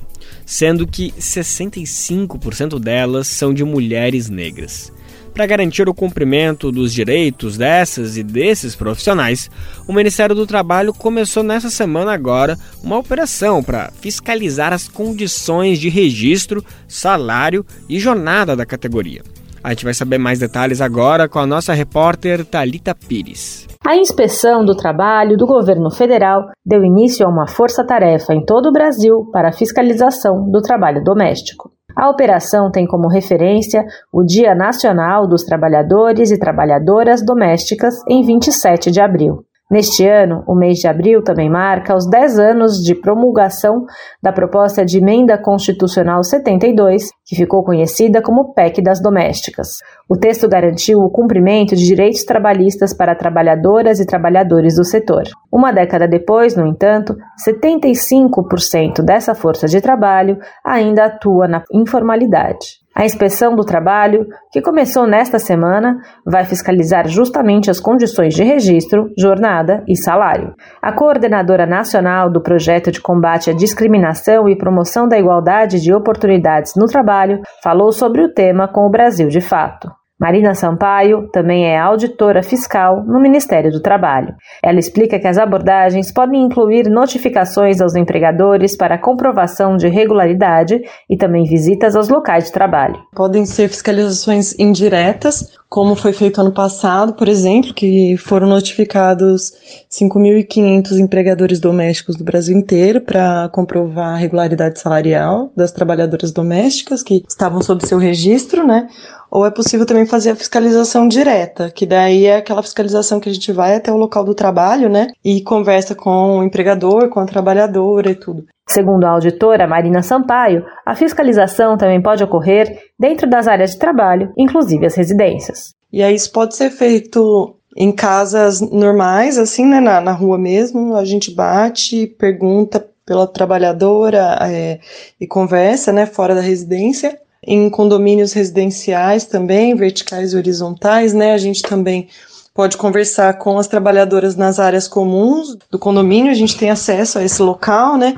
[0.46, 4.92] sendo que 65% delas são de mulheres negras.
[5.34, 9.50] Para garantir o cumprimento dos direitos dessas e desses profissionais,
[9.88, 15.88] o Ministério do Trabalho começou nessa semana agora uma operação para fiscalizar as condições de
[15.88, 19.22] registro, salário e jornada da categoria.
[19.62, 23.66] A gente vai saber mais detalhes agora com a nossa repórter Talita Pires.
[23.84, 28.72] A inspeção do trabalho do governo federal deu início a uma força-tarefa em todo o
[28.72, 31.72] Brasil para a fiscalização do trabalho doméstico.
[31.96, 38.90] A operação tem como referência o Dia Nacional dos Trabalhadores e Trabalhadoras Domésticas em 27
[38.90, 39.44] de abril.
[39.70, 43.86] Neste ano, o mês de abril também marca os 10 anos de promulgação
[44.22, 49.78] da proposta de emenda constitucional 72, que ficou conhecida como PEC das Domésticas.
[50.06, 55.22] O texto garantiu o cumprimento de direitos trabalhistas para trabalhadoras e trabalhadores do setor.
[55.50, 57.16] Uma década depois, no entanto,
[57.48, 62.83] 75% dessa força de trabalho ainda atua na informalidade.
[62.94, 69.10] A inspeção do trabalho, que começou nesta semana, vai fiscalizar justamente as condições de registro,
[69.18, 70.54] jornada e salário.
[70.80, 76.74] A coordenadora nacional do projeto de combate à discriminação e promoção da igualdade de oportunidades
[76.76, 79.90] no trabalho falou sobre o tema com o Brasil de Fato.
[80.24, 84.34] Marina Sampaio também é auditora fiscal no Ministério do Trabalho.
[84.62, 91.14] Ela explica que as abordagens podem incluir notificações aos empregadores para comprovação de regularidade e
[91.18, 92.98] também visitas aos locais de trabalho.
[93.14, 99.52] Podem ser fiscalizações indiretas, como foi feito ano passado, por exemplo, que foram notificados
[99.90, 107.22] 5.500 empregadores domésticos do Brasil inteiro para comprovar a regularidade salarial das trabalhadoras domésticas que
[107.28, 108.88] estavam sob seu registro, né?
[109.34, 113.32] Ou é possível também fazer a fiscalização direta, que daí é aquela fiscalização que a
[113.32, 117.26] gente vai até o local do trabalho, né, e conversa com o empregador, com a
[117.26, 118.44] trabalhadora e tudo.
[118.68, 124.32] Segundo a auditora Marina Sampaio, a fiscalização também pode ocorrer dentro das áreas de trabalho,
[124.38, 125.74] inclusive as residências.
[125.92, 130.94] E aí isso pode ser feito em casas normais, assim, né, na, na rua mesmo,
[130.94, 134.78] a gente bate, pergunta pela trabalhadora é,
[135.20, 141.32] e conversa, né, fora da residência, em condomínios residenciais também, verticais e horizontais, né?
[141.32, 142.08] A gente também
[142.54, 147.24] pode conversar com as trabalhadoras nas áreas comuns do condomínio, a gente tem acesso a
[147.24, 148.16] esse local, né?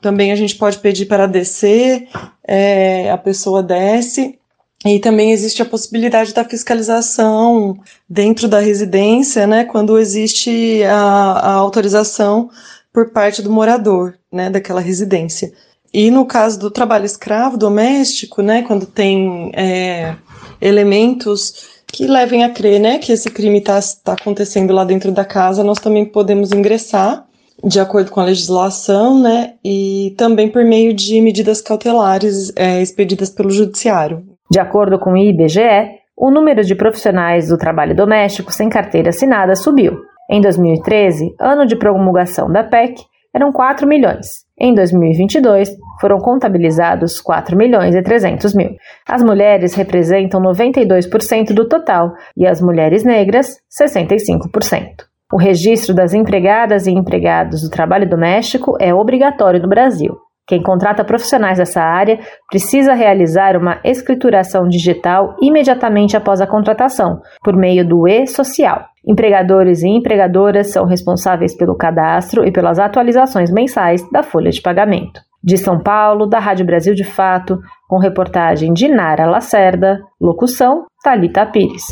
[0.00, 2.08] Também a gente pode pedir para descer,
[2.46, 4.38] é, a pessoa desce.
[4.84, 11.52] E também existe a possibilidade da fiscalização dentro da residência, né, quando existe a, a
[11.54, 12.50] autorização
[12.92, 15.52] por parte do morador, né, daquela residência.
[15.96, 20.14] E no caso do trabalho escravo doméstico, né, quando tem é,
[20.60, 25.24] elementos que levem a crer né, que esse crime está tá acontecendo lá dentro da
[25.24, 27.24] casa, nós também podemos ingressar
[27.64, 33.30] de acordo com a legislação, né, e também por meio de medidas cautelares é, expedidas
[33.30, 34.22] pelo judiciário.
[34.50, 39.56] De acordo com o IBGE, o número de profissionais do trabalho doméstico sem carteira assinada
[39.56, 39.96] subiu.
[40.30, 43.02] Em 2013, ano de promulgação da PEC,
[43.36, 44.46] eram 4 milhões.
[44.58, 45.68] Em 2022,
[46.00, 48.70] foram contabilizados 4 milhões e 300 mil.
[49.06, 55.04] As mulheres representam 92% do total e as mulheres negras, 65%.
[55.30, 60.16] O registro das empregadas e empregados do trabalho doméstico é obrigatório no Brasil.
[60.46, 67.56] Quem contrata profissionais dessa área precisa realizar uma escrituração digital imediatamente após a contratação, por
[67.56, 68.84] meio do e-social.
[69.04, 75.20] Empregadores e empregadoras são responsáveis pelo cadastro e pelas atualizações mensais da folha de pagamento.
[75.42, 81.44] De São Paulo, da Rádio Brasil de Fato, com reportagem de Nara Lacerda, locução Talita
[81.46, 81.86] Pires.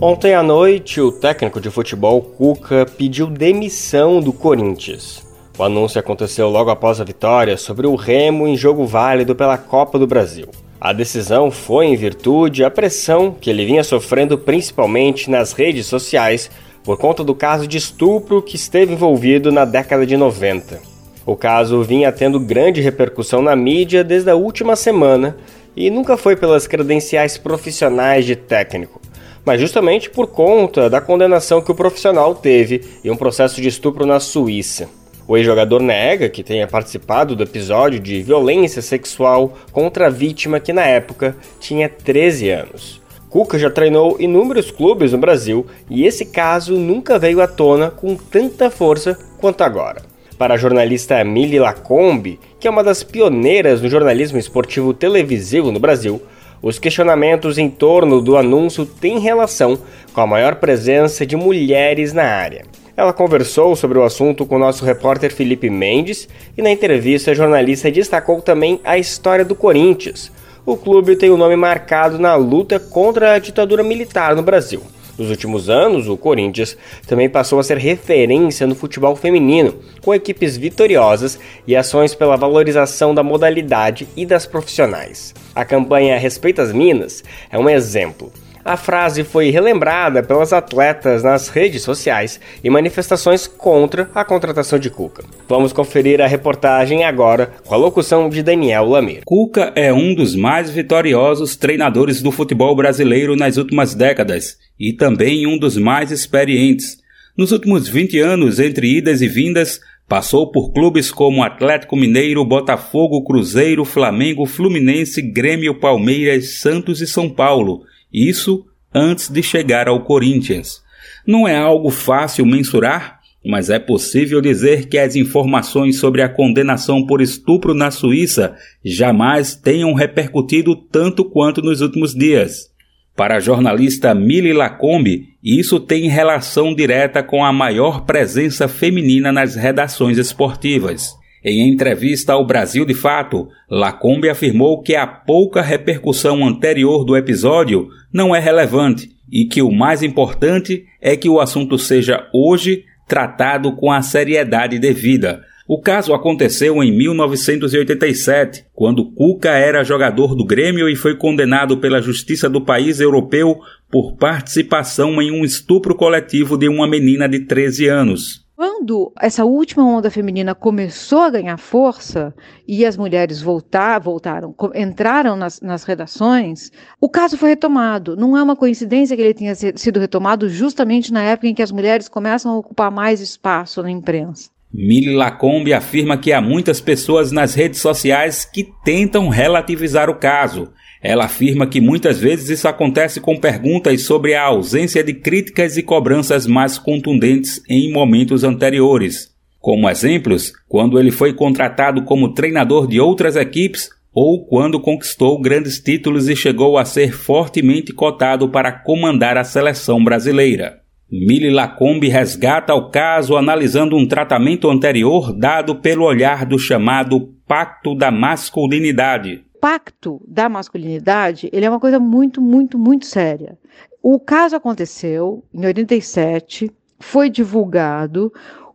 [0.00, 5.27] Ontem à noite, o técnico de futebol Cuca pediu demissão do Corinthians.
[5.58, 9.98] O anúncio aconteceu logo após a vitória sobre o Remo em jogo válido pela Copa
[9.98, 10.46] do Brasil.
[10.80, 16.48] A decisão foi em virtude da pressão que ele vinha sofrendo principalmente nas redes sociais
[16.84, 20.80] por conta do caso de estupro que esteve envolvido na década de 90.
[21.26, 25.36] O caso vinha tendo grande repercussão na mídia desde a última semana
[25.74, 29.00] e nunca foi pelas credenciais profissionais de técnico,
[29.44, 34.06] mas justamente por conta da condenação que o profissional teve em um processo de estupro
[34.06, 34.88] na Suíça.
[35.28, 40.72] O ex-jogador nega que tenha participado do episódio de violência sexual contra a vítima que
[40.72, 43.02] na época tinha 13 anos.
[43.28, 48.16] Cuca já treinou inúmeros clubes no Brasil e esse caso nunca veio à tona com
[48.16, 50.00] tanta força quanto agora.
[50.38, 55.78] Para a jornalista Mili Lacombe, que é uma das pioneiras no jornalismo esportivo televisivo no
[55.78, 56.22] Brasil,
[56.62, 59.78] os questionamentos em torno do anúncio têm relação
[60.14, 62.64] com a maior presença de mulheres na área.
[62.98, 67.88] Ela conversou sobre o assunto com nosso repórter Felipe Mendes e na entrevista a jornalista
[67.92, 70.32] destacou também a história do Corinthians,
[70.66, 74.82] o clube tem o nome marcado na luta contra a ditadura militar no Brasil.
[75.16, 76.76] Nos últimos anos, o Corinthians
[77.06, 81.38] também passou a ser referência no futebol feminino, com equipes vitoriosas
[81.68, 85.32] e ações pela valorização da modalidade e das profissionais.
[85.54, 88.32] A campanha Respeita as Minas é um exemplo.
[88.68, 94.90] A frase foi relembrada pelas atletas nas redes sociais e manifestações contra a contratação de
[94.90, 95.24] Cuca.
[95.48, 99.22] Vamos conferir a reportagem agora com a locução de Daniel Lamir.
[99.24, 105.46] Cuca é um dos mais vitoriosos treinadores do futebol brasileiro nas últimas décadas e também
[105.46, 106.98] um dos mais experientes.
[107.38, 113.22] Nos últimos 20 anos, entre idas e vindas, Passou por clubes como Atlético Mineiro, Botafogo,
[113.22, 117.82] Cruzeiro, Flamengo, Fluminense, Grêmio, Palmeiras, Santos e São Paulo
[118.12, 120.82] isso antes de chegar ao Corinthians.
[121.26, 127.06] Não é algo fácil mensurar, mas é possível dizer que as informações sobre a condenação
[127.06, 132.70] por estupro na Suíça jamais tenham repercutido tanto quanto nos últimos dias.
[133.14, 139.56] Para a jornalista Mili Lacombe, isso tem relação direta com a maior presença feminina nas
[139.56, 141.17] redações esportivas.
[141.50, 147.88] Em entrevista ao Brasil de Fato, Lacombe afirmou que a pouca repercussão anterior do episódio
[148.12, 153.74] não é relevante e que o mais importante é que o assunto seja hoje tratado
[153.76, 155.40] com a seriedade devida.
[155.66, 162.02] O caso aconteceu em 1987, quando Cuca era jogador do Grêmio e foi condenado pela
[162.02, 163.58] justiça do país europeu
[163.90, 168.47] por participação em um estupro coletivo de uma menina de 13 anos.
[168.58, 172.34] Quando essa última onda feminina começou a ganhar força
[172.66, 178.16] e as mulheres voltar, voltaram, entraram nas, nas redações, o caso foi retomado.
[178.16, 181.70] Não é uma coincidência que ele tenha sido retomado justamente na época em que as
[181.70, 184.50] mulheres começam a ocupar mais espaço na imprensa.
[184.74, 190.72] Mili Lacombe afirma que há muitas pessoas nas redes sociais que tentam relativizar o caso
[191.02, 195.82] ela afirma que muitas vezes isso acontece com perguntas sobre a ausência de críticas e
[195.82, 199.32] cobranças mais contundentes em momentos anteriores.
[199.60, 205.78] Como exemplos, quando ele foi contratado como treinador de outras equipes ou quando conquistou grandes
[205.78, 210.80] títulos e chegou a ser fortemente cotado para comandar a seleção brasileira.
[211.10, 217.94] Mili Lacombe resgata o caso analisando um tratamento anterior dado pelo olhar do chamado Pacto
[217.94, 223.58] da Masculinidade, impacto da masculinidade, ele é uma coisa muito, muito, muito séria.
[224.00, 228.32] O caso aconteceu em 87, foi divulgado,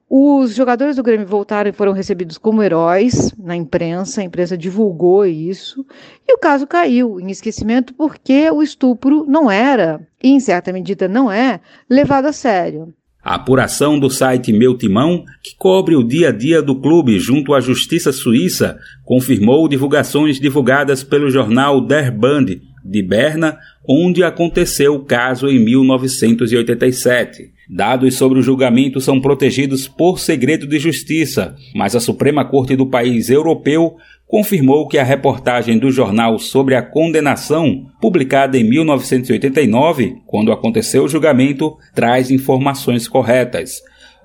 [0.09, 5.25] os jogadores do Grêmio voltaram e foram recebidos como heróis na imprensa, a imprensa divulgou
[5.25, 5.85] isso,
[6.27, 11.07] e o caso caiu em esquecimento porque o estupro não era, e em certa medida
[11.07, 12.93] não é, levado a sério.
[13.23, 17.53] A apuração do site Meu Timão, que cobre o dia a dia do clube junto
[17.53, 22.47] à Justiça Suíça, confirmou divulgações divulgadas pelo jornal Der Band
[22.83, 23.57] de Berna,
[23.87, 27.53] onde aconteceu o caso em 1987.
[27.69, 32.87] Dados sobre o julgamento são protegidos por segredo de justiça, mas a Suprema Corte do
[32.87, 33.95] país europeu
[34.33, 41.07] confirmou que a reportagem do jornal sobre a condenação, publicada em 1989, quando aconteceu o
[41.07, 43.73] julgamento, traz informações corretas.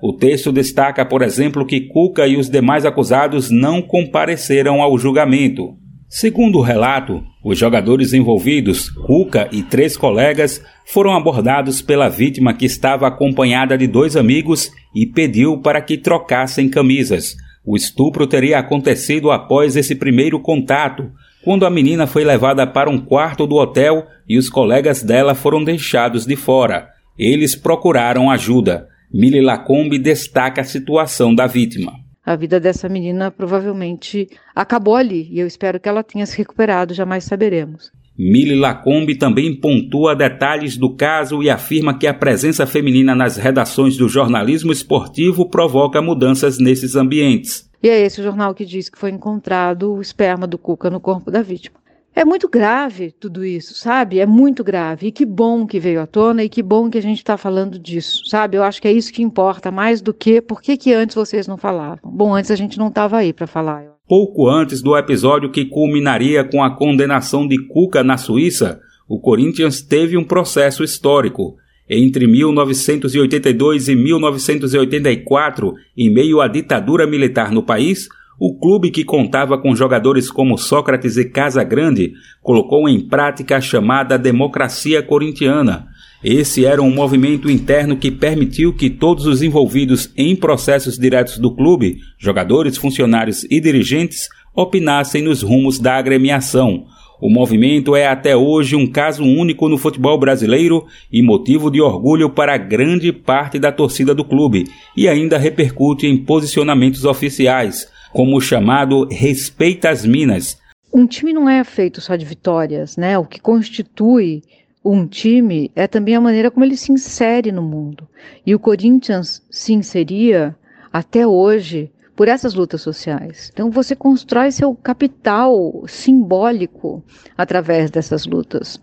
[0.01, 5.75] O texto destaca, por exemplo, que Cuca e os demais acusados não compareceram ao julgamento.
[6.07, 12.65] Segundo o relato, os jogadores envolvidos, Cuca e três colegas, foram abordados pela vítima que
[12.65, 17.35] estava acompanhada de dois amigos e pediu para que trocassem camisas.
[17.65, 21.11] O estupro teria acontecido após esse primeiro contato,
[21.43, 25.63] quando a menina foi levada para um quarto do hotel e os colegas dela foram
[25.63, 26.89] deixados de fora.
[27.17, 28.87] Eles procuraram ajuda.
[29.11, 31.93] Mili Lacombe destaca a situação da vítima.
[32.25, 36.93] A vida dessa menina provavelmente acabou ali e eu espero que ela tenha se recuperado,
[36.93, 37.91] jamais saberemos.
[38.21, 43.95] Mili Lacombe também pontua detalhes do caso e afirma que a presença feminina nas redações
[43.95, 47.69] do jornalismo esportivo provoca mudanças nesses ambientes.
[47.81, 50.99] E é esse o jornal que diz que foi encontrado o esperma do Cuca no
[50.99, 51.79] corpo da vítima.
[52.13, 54.19] É muito grave tudo isso, sabe?
[54.19, 55.07] É muito grave.
[55.07, 57.79] E que bom que veio à tona e que bom que a gente está falando
[57.79, 58.57] disso, sabe?
[58.57, 61.47] Eu acho que é isso que importa mais do que por que, que antes vocês
[61.47, 62.11] não falavam.
[62.11, 63.85] Bom, antes a gente não estava aí para falar.
[64.09, 69.83] Pouco antes do episódio que culminaria com a condenação de Cuca na Suíça, o Corinthians
[69.83, 71.57] teve um processo histórico.
[71.87, 79.59] Entre 1982 e 1984, em meio à ditadura militar no país, o clube que contava
[79.59, 85.87] com jogadores como Sócrates e Casagrande colocou em prática a chamada democracia corintiana.
[86.23, 91.55] Esse era um movimento interno que permitiu que todos os envolvidos em processos diretos do
[91.55, 96.85] clube, jogadores, funcionários e dirigentes, opinassem nos rumos da agremiação.
[97.21, 102.29] O movimento é até hoje um caso único no futebol brasileiro e motivo de orgulho
[102.29, 104.65] para grande parte da torcida do clube,
[104.95, 110.57] e ainda repercute em posicionamentos oficiais como o chamado Respeita as Minas.
[110.93, 113.17] Um time não é feito só de vitórias, né?
[113.17, 114.41] O que constitui
[114.83, 118.07] um time é também a maneira como ele se insere no mundo.
[118.45, 120.55] E o Corinthians se inseria
[120.91, 123.49] até hoje por essas lutas sociais.
[123.53, 127.03] Então você constrói seu capital simbólico
[127.37, 128.81] através dessas lutas.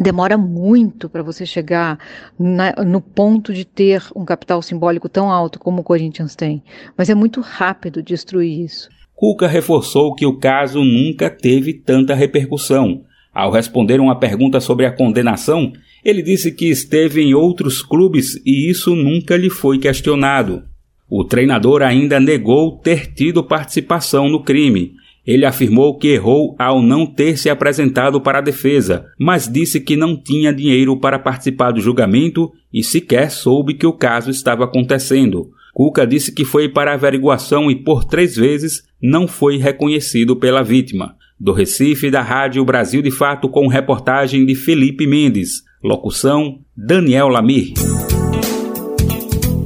[0.00, 1.98] Demora muito para você chegar
[2.38, 6.64] na, no ponto de ter um capital simbólico tão alto como o Corinthians tem,
[6.96, 8.88] mas é muito rápido destruir isso.
[9.14, 13.04] Cuca reforçou que o caso nunca teve tanta repercussão.
[13.34, 15.72] Ao responder uma pergunta sobre a condenação,
[16.04, 20.62] ele disse que esteve em outros clubes e isso nunca lhe foi questionado.
[21.10, 24.94] O treinador ainda negou ter tido participação no crime
[25.26, 29.96] ele afirmou que errou ao não ter se apresentado para a defesa, mas disse que
[29.96, 35.50] não tinha dinheiro para participar do julgamento e sequer soube que o caso estava acontecendo.
[35.72, 41.16] Cuca disse que foi para averiguação e por três vezes não foi reconhecido pela vítima.
[41.44, 45.62] Do Recife, da Rádio Brasil de Fato, com reportagem de Felipe Mendes.
[45.82, 47.74] Locução: Daniel Lamir.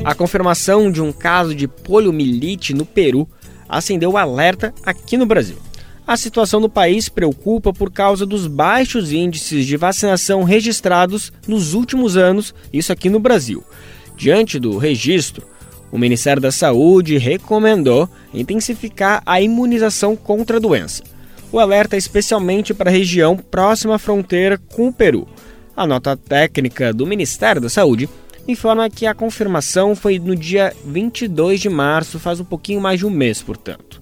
[0.05, 3.29] A confirmação de um caso de poliomielite no Peru
[3.68, 5.55] acendeu o alerta aqui no Brasil.
[6.05, 12.16] A situação no país preocupa por causa dos baixos índices de vacinação registrados nos últimos
[12.16, 13.62] anos, isso aqui no Brasil.
[14.16, 15.47] Diante do registro,
[15.93, 21.05] o Ministério da Saúde recomendou intensificar a imunização contra a doença.
[21.51, 25.27] O alerta é especialmente para a região próxima à fronteira com o Peru.
[25.75, 28.09] A nota técnica do Ministério da Saúde
[28.47, 33.07] informa que a confirmação foi no dia 22 de março, faz um pouquinho mais de
[33.07, 34.01] um mês, portanto.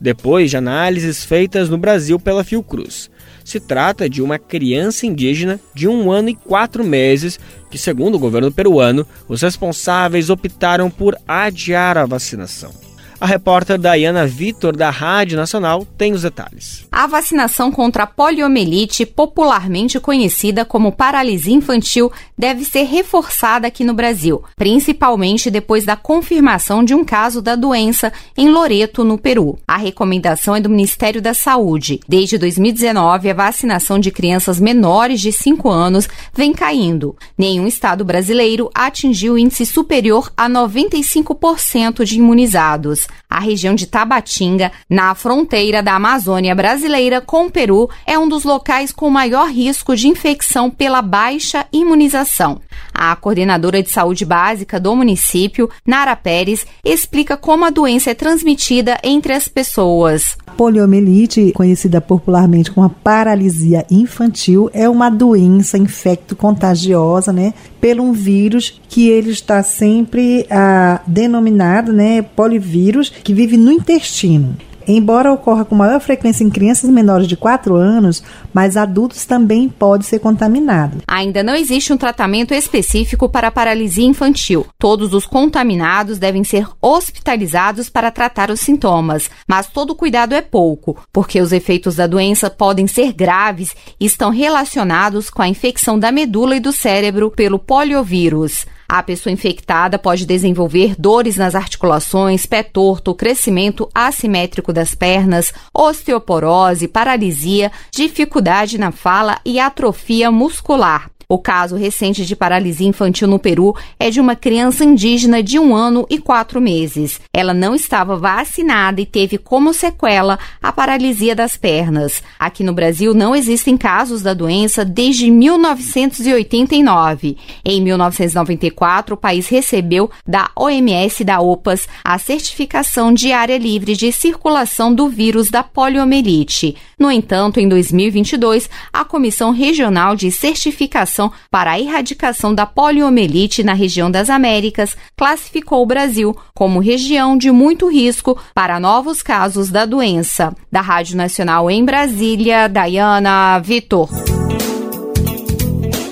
[0.00, 3.10] Depois de análises feitas no Brasil pela Fiocruz.
[3.44, 7.38] Se trata de uma criança indígena de um ano e quatro meses
[7.70, 12.87] que, segundo o governo peruano, os responsáveis optaram por adiar a vacinação.
[13.20, 16.86] A repórter Dayana Vitor, da Rádio Nacional, tem os detalhes.
[16.92, 23.92] A vacinação contra a poliomielite, popularmente conhecida como paralisia infantil, deve ser reforçada aqui no
[23.92, 29.58] Brasil, principalmente depois da confirmação de um caso da doença em Loreto, no Peru.
[29.66, 31.98] A recomendação é do Ministério da Saúde.
[32.08, 37.16] Desde 2019, a vacinação de crianças menores de 5 anos vem caindo.
[37.36, 45.14] Nenhum estado brasileiro atingiu índice superior a 95% de imunizados a região de Tabatinga, na
[45.14, 50.08] fronteira da Amazônia brasileira com o Peru, é um dos locais com maior risco de
[50.08, 52.60] infecção pela baixa imunização.
[52.92, 58.98] A coordenadora de saúde básica do município, Nara Pérez, explica como a doença é transmitida
[59.02, 60.36] entre as pessoas.
[60.58, 68.80] Poliomielite, conhecida popularmente como a paralisia infantil, é uma doença infecto-contagiosa, né, pelo um vírus
[68.88, 74.56] que ele está sempre ah, denominado, né, polivírus, que vive no intestino.
[74.88, 78.22] Embora ocorra com maior frequência em crianças menores de 4 anos,
[78.54, 81.02] mas adultos também pode ser contaminado.
[81.06, 84.66] Ainda não existe um tratamento específico para a paralisia infantil.
[84.78, 90.96] Todos os contaminados devem ser hospitalizados para tratar os sintomas, mas todo cuidado é pouco,
[91.12, 96.10] porque os efeitos da doença podem ser graves e estão relacionados com a infecção da
[96.10, 98.66] medula e do cérebro pelo poliovírus.
[98.90, 106.88] A pessoa infectada pode desenvolver dores nas articulações, pé torto, crescimento assimétrico das pernas, osteoporose,
[106.88, 111.10] paralisia, dificuldade na fala e atrofia muscular.
[111.30, 115.76] O caso recente de paralisia infantil no Peru é de uma criança indígena de um
[115.76, 117.20] ano e quatro meses.
[117.34, 122.22] Ela não estava vacinada e teve como sequela a paralisia das pernas.
[122.38, 127.36] Aqui no Brasil não existem casos da doença desde 1989.
[127.62, 134.10] Em 1994, o país recebeu da OMS da OPAS a certificação de área livre de
[134.12, 136.74] circulação do vírus da poliomielite.
[136.98, 141.17] No entanto, em 2022, a Comissão Regional de Certificação
[141.50, 147.50] para a Erradicação da Poliomielite na região das Américas classificou o Brasil como região de
[147.50, 150.54] muito risco para novos casos da doença.
[150.70, 154.08] Da Rádio Nacional em Brasília, Dayana Vitor.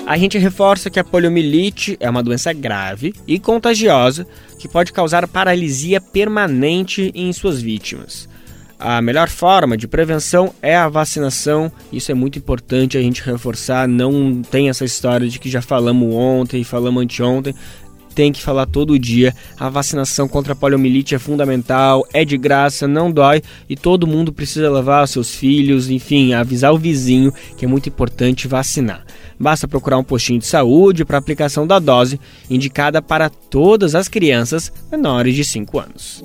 [0.07, 4.25] A gente reforça que a poliomielite é uma doença grave e contagiosa
[4.57, 8.27] que pode causar paralisia permanente em suas vítimas.
[8.79, 11.71] A melhor forma de prevenção é a vacinação.
[11.91, 13.87] Isso é muito importante a gente reforçar.
[13.87, 17.55] Não tem essa história de que já falamos ontem, falamos anteontem.
[18.13, 19.33] Tem que falar todo dia.
[19.59, 24.31] A vacinação contra a poliomielite é fundamental, é de graça, não dói e todo mundo
[24.31, 29.03] precisa levar os seus filhos, enfim, avisar o vizinho que é muito importante vacinar.
[29.39, 32.19] Basta procurar um postinho de saúde para aplicação da dose
[32.49, 36.23] indicada para todas as crianças menores de 5 anos.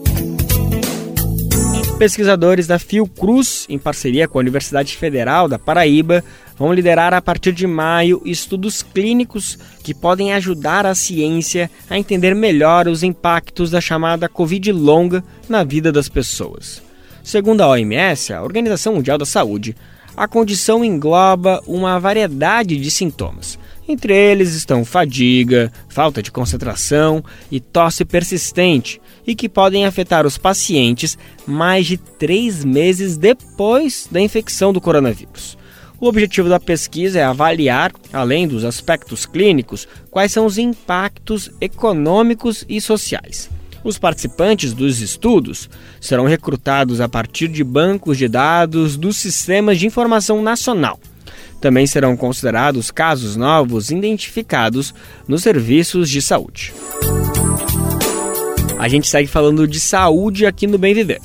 [1.98, 6.24] Pesquisadores da Fiocruz, em parceria com a Universidade Federal da Paraíba,
[6.56, 12.34] vão liderar a partir de maio estudos clínicos que podem ajudar a ciência a entender
[12.34, 16.82] melhor os impactos da chamada Covid longa na vida das pessoas.
[17.22, 19.76] Segundo a OMS, a Organização Mundial da Saúde,
[20.16, 23.58] a condição engloba uma variedade de sintomas.
[23.88, 30.38] Entre eles estão fadiga, falta de concentração e tosse persistente, e que podem afetar os
[30.38, 35.58] pacientes mais de três meses depois da infecção do coronavírus.
[36.00, 42.64] O objetivo da pesquisa é avaliar, além dos aspectos clínicos, quais são os impactos econômicos
[42.68, 43.48] e sociais.
[43.84, 45.68] Os participantes dos estudos
[46.00, 50.98] serão recrutados a partir de bancos de dados dos sistemas de informação nacional.
[51.62, 54.92] Também serão considerados casos novos identificados
[55.28, 56.74] nos serviços de saúde.
[58.78, 61.20] A gente segue falando de saúde aqui no Bem Viver.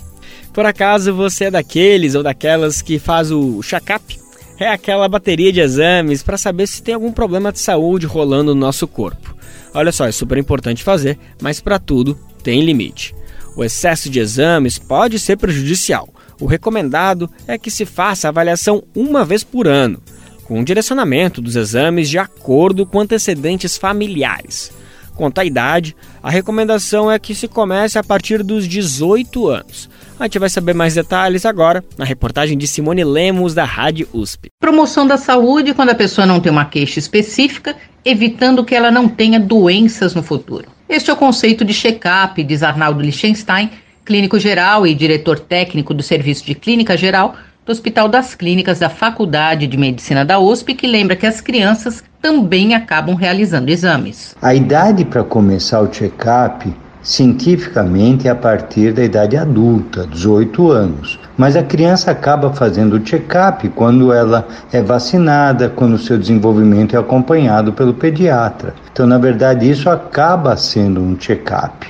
[0.54, 4.20] Por acaso você é daqueles ou daquelas que faz o check-up?
[4.60, 8.62] É aquela bateria de exames para saber se tem algum problema de saúde rolando no
[8.62, 9.36] nosso corpo.
[9.74, 13.16] Olha só, é super importante fazer, mas para tudo tem limite.
[13.56, 16.08] O excesso de exames pode ser prejudicial.
[16.40, 20.00] O recomendado é que se faça a avaliação uma vez por ano,
[20.48, 24.72] com o direcionamento dos exames de acordo com antecedentes familiares.
[25.14, 29.90] Quanto à idade, a recomendação é que se comece a partir dos 18 anos.
[30.18, 34.50] A gente vai saber mais detalhes agora na reportagem de Simone Lemos, da Rádio USP.
[34.60, 37.76] Promoção da saúde quando a pessoa não tem uma queixa específica,
[38.06, 40.68] evitando que ela não tenha doenças no futuro.
[40.88, 43.72] Este é o conceito de check-up, diz Arnaldo Lichtenstein,
[44.06, 47.36] clínico geral e diretor técnico do Serviço de Clínica Geral
[47.68, 52.02] do Hospital das Clínicas da Faculdade de Medicina da USP, que lembra que as crianças
[52.22, 54.34] também acabam realizando exames.
[54.42, 61.20] A idade para começar o check-up cientificamente é a partir da idade adulta, 18 anos.
[61.38, 66.96] Mas a criança acaba fazendo o check-up quando ela é vacinada, quando o seu desenvolvimento
[66.96, 68.74] é acompanhado pelo pediatra.
[68.92, 71.86] Então, na verdade, isso acaba sendo um check-up.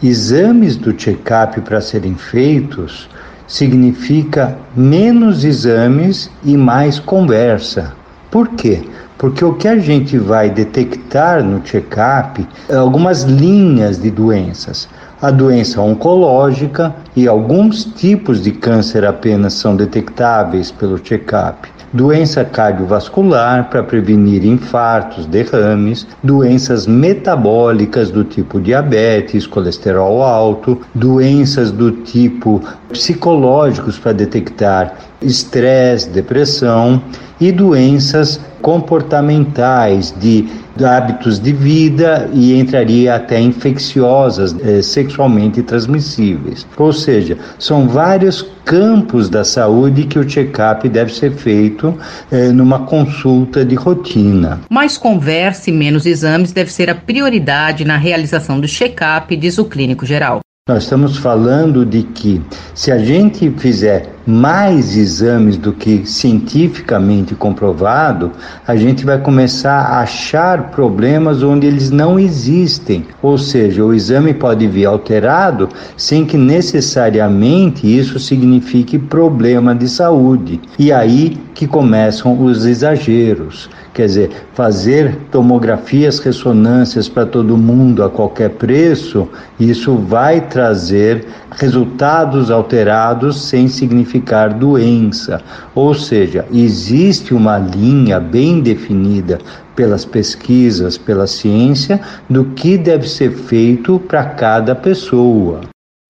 [0.00, 3.08] Exames do check-up para serem feitos
[3.50, 7.92] significa menos exames e mais conversa.
[8.30, 8.80] Por quê?
[9.18, 14.88] Porque o que a gente vai detectar no check-up é algumas linhas de doenças.
[15.20, 23.68] A doença oncológica e alguns tipos de câncer apenas são detectáveis pelo check-up doença cardiovascular
[23.68, 33.98] para prevenir infartos, derrames, doenças metabólicas do tipo diabetes, colesterol alto, doenças do tipo psicológicos
[33.98, 37.02] para detectar estresse, depressão
[37.40, 40.48] e doenças comportamentais de
[40.84, 46.66] hábitos de vida e entraria até infecciosas eh, sexualmente transmissíveis.
[46.76, 51.98] Ou seja, são vários campos da saúde que o check-up deve ser feito
[52.30, 54.60] eh, numa consulta de rotina.
[54.70, 59.64] Mais conversa e menos exames deve ser a prioridade na realização do check-up, diz o
[59.64, 60.40] clínico geral.
[60.70, 62.40] Nós estamos falando de que
[62.74, 68.30] Se a gente fizer mais exames do que cientificamente comprovado,
[68.64, 73.04] a gente vai começar a achar problemas onde eles não existem.
[73.20, 80.60] Ou seja, o exame pode vir alterado sem que necessariamente isso signifique problema de saúde.
[80.78, 83.68] E aí que começam os exageros.
[84.00, 89.28] Quer dizer, fazer tomografias, ressonâncias para todo mundo a qualquer preço,
[89.58, 95.42] isso vai trazer resultados alterados sem significar doença.
[95.74, 99.38] Ou seja, existe uma linha bem definida
[99.76, 105.60] pelas pesquisas, pela ciência, do que deve ser feito para cada pessoa.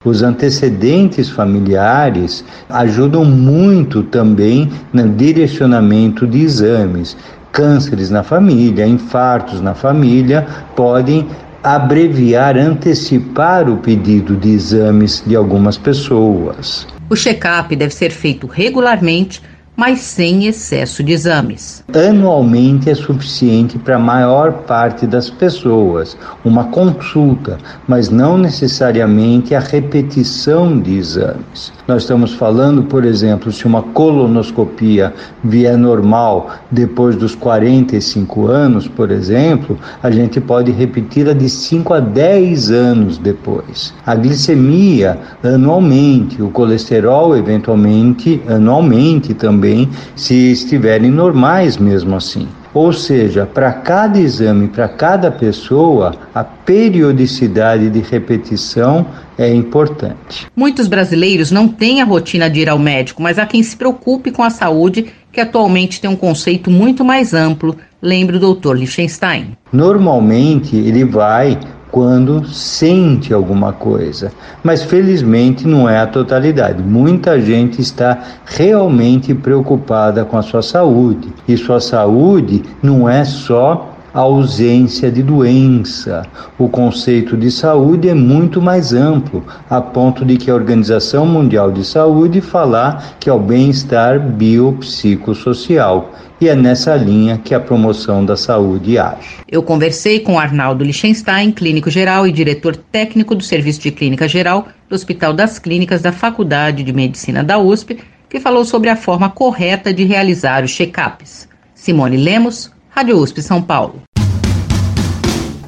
[0.02, 7.14] Os antecedentes familiares ajudam muito também no direcionamento de exames.
[7.52, 10.46] Cânceres na família, infartos na família
[10.76, 11.28] podem
[11.62, 16.86] abreviar, antecipar o pedido de exames de algumas pessoas.
[17.08, 19.42] O check-up deve ser feito regularmente
[19.80, 21.82] mas sem excesso de exames.
[21.94, 27.56] Anualmente é suficiente para a maior parte das pessoas uma consulta,
[27.88, 31.72] mas não necessariamente a repetição de exames.
[31.90, 35.12] Nós estamos falando, por exemplo, se uma colonoscopia
[35.42, 41.98] vier normal depois dos 45 anos, por exemplo, a gente pode repeti-la de 5 a
[41.98, 43.92] 10 anos depois.
[44.06, 52.46] A glicemia anualmente, o colesterol eventualmente anualmente também se estiverem normais mesmo assim.
[52.72, 59.06] Ou seja, para cada exame, para cada pessoa, a periodicidade de repetição
[59.36, 60.46] é importante.
[60.54, 64.30] Muitos brasileiros não têm a rotina de ir ao médico, mas há quem se preocupe
[64.30, 68.74] com a saúde, que atualmente tem um conceito muito mais amplo, lembra o Dr.
[68.74, 69.56] Lichtenstein.
[69.72, 71.58] Normalmente ele vai
[71.90, 74.32] quando sente alguma coisa.
[74.62, 76.82] Mas felizmente não é a totalidade.
[76.82, 81.32] Muita gente está realmente preocupada com a sua saúde.
[81.48, 86.22] E sua saúde não é só a ausência de doença.
[86.58, 91.70] O conceito de saúde é muito mais amplo, a ponto de que a Organização Mundial
[91.70, 96.12] de Saúde falar que é o bem-estar biopsicossocial.
[96.40, 99.36] E é nessa linha que a promoção da saúde age.
[99.46, 104.66] Eu conversei com Arnaldo Lichtenstein, clínico geral e diretor técnico do Serviço de Clínica Geral
[104.88, 107.98] do Hospital das Clínicas da Faculdade de Medicina da USP,
[108.28, 111.46] que falou sobre a forma correta de realizar os check-ups.
[111.74, 112.70] Simone Lemos,
[113.00, 114.02] Rádio USP São Paulo.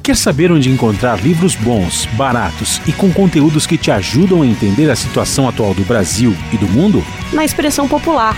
[0.03, 4.87] Quer saber onde encontrar livros bons, baratos e com conteúdos que te ajudam a entender
[4.91, 7.03] a situação atual do Brasil e do mundo?
[7.33, 8.37] Na Expressão Popular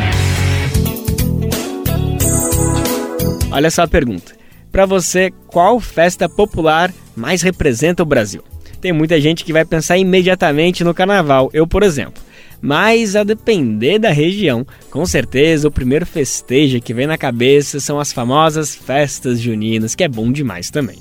[3.51, 4.33] Olha só a pergunta.
[4.71, 8.41] Para você, qual festa popular mais representa o Brasil?
[8.79, 12.23] Tem muita gente que vai pensar imediatamente no carnaval, eu, por exemplo.
[12.61, 17.99] Mas a depender da região, com certeza o primeiro festejo que vem na cabeça são
[17.99, 20.99] as famosas festas juninas, que é bom demais também.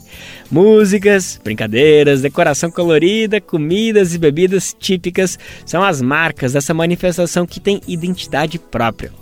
[0.50, 7.80] Músicas, brincadeiras, decoração colorida, comidas e bebidas típicas são as marcas dessa manifestação que tem
[7.86, 9.12] identidade própria.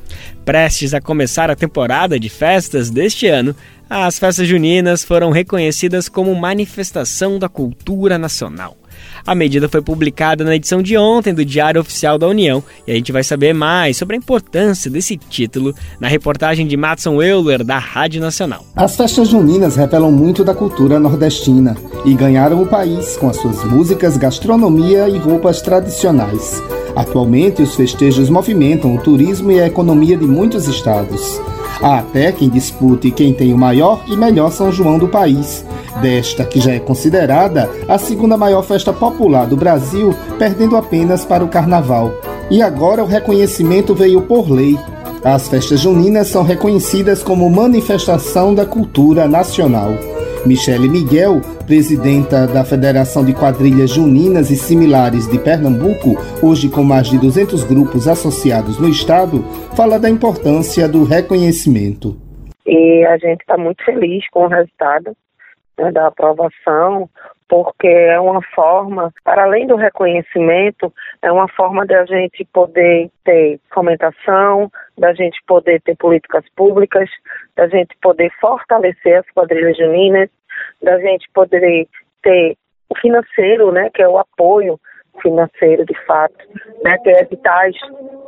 [0.45, 3.55] Prestes a começar a temporada de festas deste ano,
[3.91, 8.78] as festas juninas foram reconhecidas como manifestação da cultura nacional.
[9.27, 12.95] A medida foi publicada na edição de ontem do Diário Oficial da União e a
[12.95, 17.79] gente vai saber mais sobre a importância desse título na reportagem de Matson Euler, da
[17.79, 18.65] Rádio Nacional.
[18.75, 23.63] As festas juninas revelam muito da cultura nordestina e ganharam o país com as suas
[23.65, 26.63] músicas, gastronomia e roupas tradicionais.
[26.97, 31.41] Atualmente, os festejos movimentam o turismo e a economia de muitos estados.
[31.81, 35.65] Há até quem dispute quem tem o maior e melhor São João do país,
[36.03, 41.45] desta que já é considerada a segunda maior festa popular do Brasil, perdendo apenas para
[41.45, 42.13] o Carnaval.
[42.51, 44.79] E agora o reconhecimento veio por lei.
[45.23, 49.93] As festas juninas são reconhecidas como manifestação da cultura nacional.
[50.49, 57.09] Michele Miguel, presidenta da Federação de Quadrilhas Juninas e Similares de Pernambuco, hoje com mais
[57.09, 59.43] de 200 grupos associados no estado,
[59.77, 62.17] fala da importância do reconhecimento.
[62.67, 65.15] E a gente está muito feliz com o resultado
[65.79, 67.11] né, da aprovação,
[67.47, 70.93] porque é uma forma, para além do reconhecimento,
[71.23, 77.09] é uma forma da gente poder ter fomentação, da gente poder ter políticas públicas,
[77.57, 80.29] da gente poder fortalecer as quadrilhas juninas,
[80.83, 81.87] da gente poder
[82.23, 82.57] ter
[82.89, 84.79] o financeiro, né, que é o apoio
[85.21, 86.39] financeiro de fato,
[86.85, 87.75] né, ter editais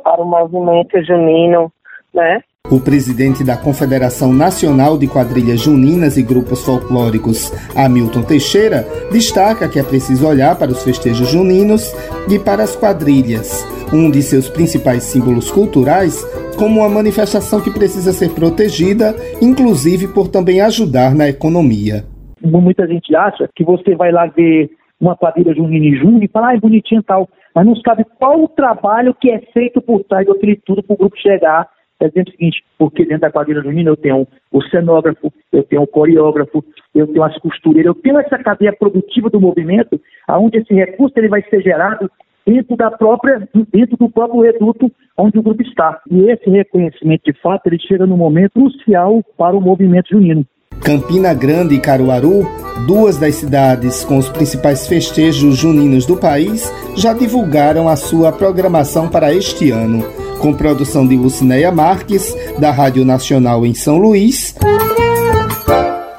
[0.03, 1.71] para o movimento junino,
[2.13, 9.67] né, o presidente da Confederação Nacional de Quadrilhas Juninas e Grupos Folclóricos, Hamilton Teixeira, destaca
[9.67, 11.93] que é preciso olhar para os festejos juninos
[12.29, 16.23] e para as quadrilhas, um de seus principais símbolos culturais,
[16.55, 22.05] como uma manifestação que precisa ser protegida, inclusive por também ajudar na economia.
[22.43, 24.69] Muita gente acha que você vai lá ver
[24.99, 28.05] uma quadrilha junina em junho e fala, ah, é bonitinho e tal, mas não sabe
[28.19, 31.67] qual o trabalho que é feito por trás daquele tudo para o grupo chegar
[31.99, 35.83] é dizendo o seguinte, porque dentro da quadrilha junina eu tenho o cenógrafo, eu tenho
[35.83, 36.63] o coreógrafo,
[36.95, 41.29] eu tenho as costureiras, eu tenho essa cadeia produtiva do movimento, aonde esse recurso ele
[41.29, 42.09] vai ser gerado
[42.45, 46.01] dentro da própria, dentro do próprio reduto onde o grupo está.
[46.09, 50.43] E esse reconhecimento, de fato, ele chega num momento crucial para o movimento junino.
[50.79, 52.47] Campina Grande e Caruaru,
[52.87, 59.07] duas das cidades com os principais festejos juninos do país, já divulgaram a sua programação
[59.07, 60.03] para este ano
[60.41, 64.55] com produção de Lucinéia Marques, da Rádio Nacional em São Luís.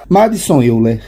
[0.08, 1.02] Madison Euler.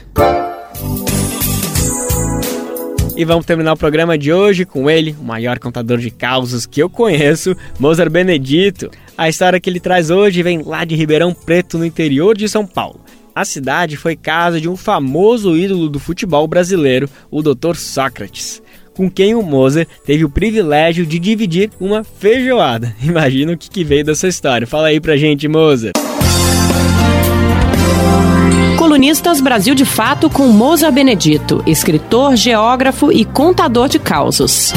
[3.15, 6.83] E vamos terminar o programa de hoje com ele, o maior contador de causos que
[6.83, 8.91] eu conheço, Mozart Benedito.
[9.17, 12.67] A história que ele traz hoje vem lá de Ribeirão Preto, no interior de São
[12.67, 12.99] Paulo.
[13.35, 17.75] A cidade foi casa de um famoso ídolo do futebol brasileiro, o Dr.
[17.75, 18.63] Sócrates
[18.95, 22.95] com quem o Moser teve o privilégio de dividir uma feijoada.
[23.03, 24.65] Imagina o que, que veio dessa história.
[24.65, 25.91] Fala aí pra gente, Moser.
[28.77, 34.71] Colunistas Brasil de Fato com Moza Benedito, escritor, geógrafo e contador de causos.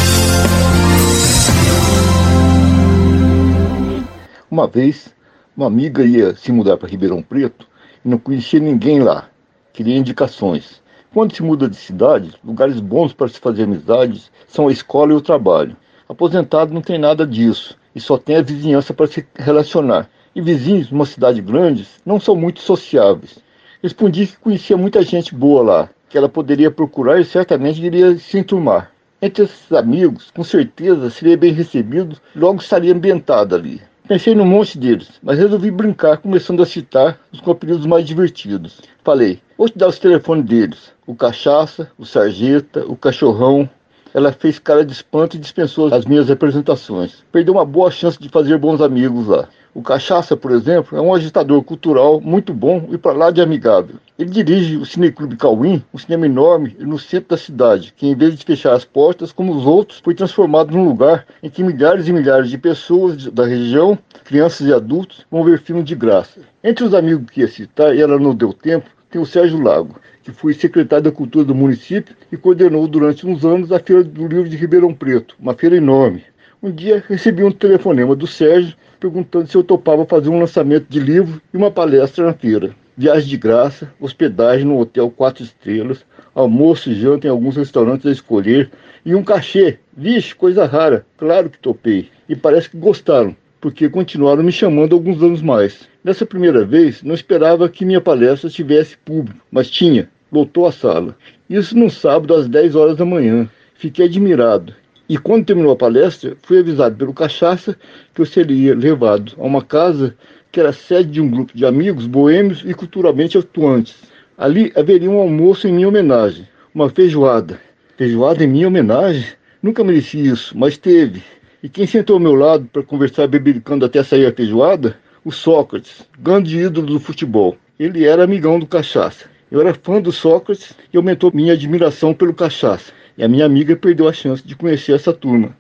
[4.51, 5.15] Uma vez,
[5.57, 7.68] uma amiga ia se mudar para Ribeirão Preto
[8.09, 9.29] não conhecia ninguém lá.
[9.73, 10.83] Queria indicações.
[11.13, 15.17] Quando se muda de cidade, lugares bons para se fazer amizades são a escola e
[15.17, 15.77] o trabalho.
[16.09, 20.09] Aposentado não tem nada disso e só tem a vizinhança para se relacionar.
[20.35, 23.39] E vizinhos numa cidade grande não são muito sociáveis.
[23.83, 28.39] Respondi que conhecia muita gente boa lá, que ela poderia procurar e certamente iria se
[28.39, 28.91] enturmar.
[29.21, 33.83] Entre esses amigos, com certeza seria bem recebido, logo estaria ambientado ali.
[34.09, 38.81] Pensei num monte deles, mas resolvi brincar, começando a citar os apelidos mais divertidos.
[39.05, 40.91] Falei, vou te dar os telefones deles.
[41.07, 43.69] O Cachaça, o Sarjeta, o Cachorrão.
[44.15, 47.23] Ela fez cara de espanto e dispensou as minhas representações.
[47.31, 49.47] Perdeu uma boa chance de fazer bons amigos lá.
[49.79, 53.95] O Cachaça, por exemplo, é um agitador cultural muito bom e para lá de amigável.
[54.19, 58.35] Ele dirige o Cineclube Cauim, um cinema enorme no centro da cidade, que em vez
[58.35, 62.13] de fechar as portas, como os outros, foi transformado num lugar em que milhares e
[62.13, 66.41] milhares de pessoas da região, crianças e adultos, vão ver filmes de graça.
[66.65, 69.95] Entre os amigos que ia citar, e ela não deu tempo, tem o Sérgio Lago,
[70.25, 74.27] que foi secretário da Cultura do município e coordenou durante uns anos a Feira do
[74.27, 76.25] Livro de Ribeirão Preto, uma feira enorme.
[76.61, 81.01] Um dia recebi um telefonema do Sérgio perguntando se eu topava fazer um lançamento de
[81.01, 82.75] livro e uma palestra na feira.
[82.97, 88.11] Viagem de graça, hospedagem no hotel quatro estrelas, almoço e janta em alguns restaurantes a
[88.11, 88.71] escolher
[89.05, 89.79] e um cachê.
[89.97, 91.07] Vixe, coisa rara.
[91.17, 92.09] Claro que topei.
[92.29, 95.89] E parece que gostaram, porque continuaram me chamando alguns anos mais.
[96.03, 100.09] Nessa primeira vez, não esperava que minha palestra tivesse público, mas tinha.
[100.31, 101.17] Lotou a sala.
[101.49, 103.49] Isso num sábado às 10 horas da manhã.
[103.75, 104.75] Fiquei admirado.
[105.09, 107.75] E quando terminou a palestra, fui avisado pelo Cachaça
[108.15, 110.15] que eu seria levado a uma casa
[110.53, 113.97] que era sede de um grupo de amigos boêmios e culturalmente atuantes.
[114.37, 117.59] Ali haveria um almoço em minha homenagem, uma feijoada.
[117.97, 119.25] Feijoada em minha homenagem?
[119.63, 121.23] Nunca mereci isso, mas teve.
[121.63, 124.99] E quem sentou ao meu lado para conversar bebicando até sair a feijoada?
[125.25, 127.57] O Sócrates, grande ídolo do futebol.
[127.79, 129.25] Ele era amigão do Cachaça.
[129.51, 132.93] Eu era fã do Sócrates e aumentou minha admiração pelo Cachaça.
[133.19, 135.51] E a minha amiga perdeu a chance de conhecer essa turma.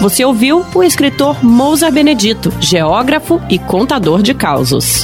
[0.00, 5.02] Você ouviu o escritor Mousa Benedito, geógrafo e contador de causos.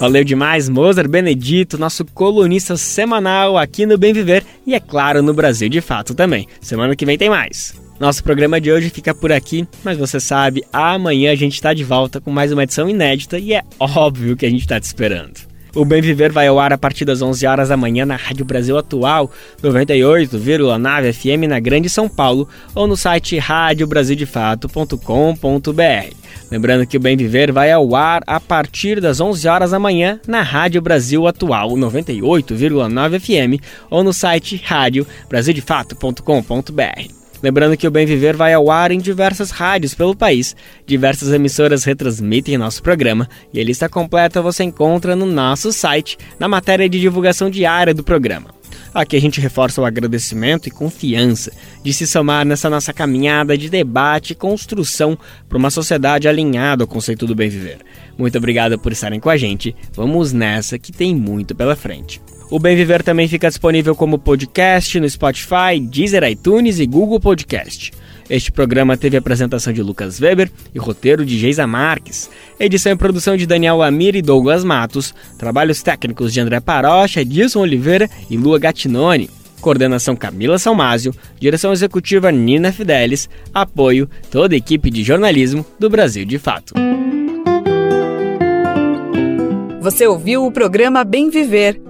[0.00, 5.34] Valeu demais, Mozart Benedito, nosso colunista semanal aqui no Bem Viver e, é claro, no
[5.34, 6.48] Brasil de Fato também.
[6.60, 7.89] Semana que vem tem mais.
[8.00, 11.84] Nosso programa de hoje fica por aqui, mas você sabe, amanhã a gente está de
[11.84, 15.38] volta com mais uma edição inédita e é óbvio que a gente está te esperando.
[15.74, 18.46] O Bem Viver vai ao ar a partir das 11 horas da manhã na Rádio
[18.46, 19.30] Brasil Atual,
[19.62, 26.14] 98,9 FM na Grande São Paulo ou no site radiobrasildefato.com.br.
[26.50, 30.18] Lembrando que o Bem Viver vai ao ar a partir das 11 horas da manhã
[30.26, 37.19] na Rádio Brasil Atual 98,9 FM ou no site radiobrasildefato.com.br.
[37.42, 40.54] Lembrando que o Bem Viver vai ao ar em diversas rádios pelo país.
[40.86, 46.48] Diversas emissoras retransmitem nosso programa e a lista completa você encontra no nosso site, na
[46.48, 48.60] matéria de divulgação diária do programa.
[48.92, 53.70] Aqui a gente reforça o agradecimento e confiança de se somar nessa nossa caminhada de
[53.70, 55.16] debate e construção
[55.48, 57.78] para uma sociedade alinhada ao conceito do bem viver.
[58.18, 59.74] Muito obrigado por estarem com a gente.
[59.92, 62.20] Vamos nessa que tem muito pela frente.
[62.50, 67.92] O Bem Viver também fica disponível como podcast no Spotify, Deezer, iTunes e Google Podcast.
[68.28, 72.28] Este programa teve apresentação de Lucas Weber e roteiro de Geisa Marques.
[72.58, 75.14] Edição e produção de Daniel Amir e Douglas Matos.
[75.38, 79.30] Trabalhos técnicos de André Parocha, Edilson Oliveira e Lua Gattinoni.
[79.60, 81.14] Coordenação Camila Salmásio.
[81.38, 83.30] Direção executiva Nina Fidelis.
[83.54, 86.74] Apoio toda a equipe de jornalismo do Brasil de Fato.
[89.80, 91.89] Você ouviu o programa Bem Viver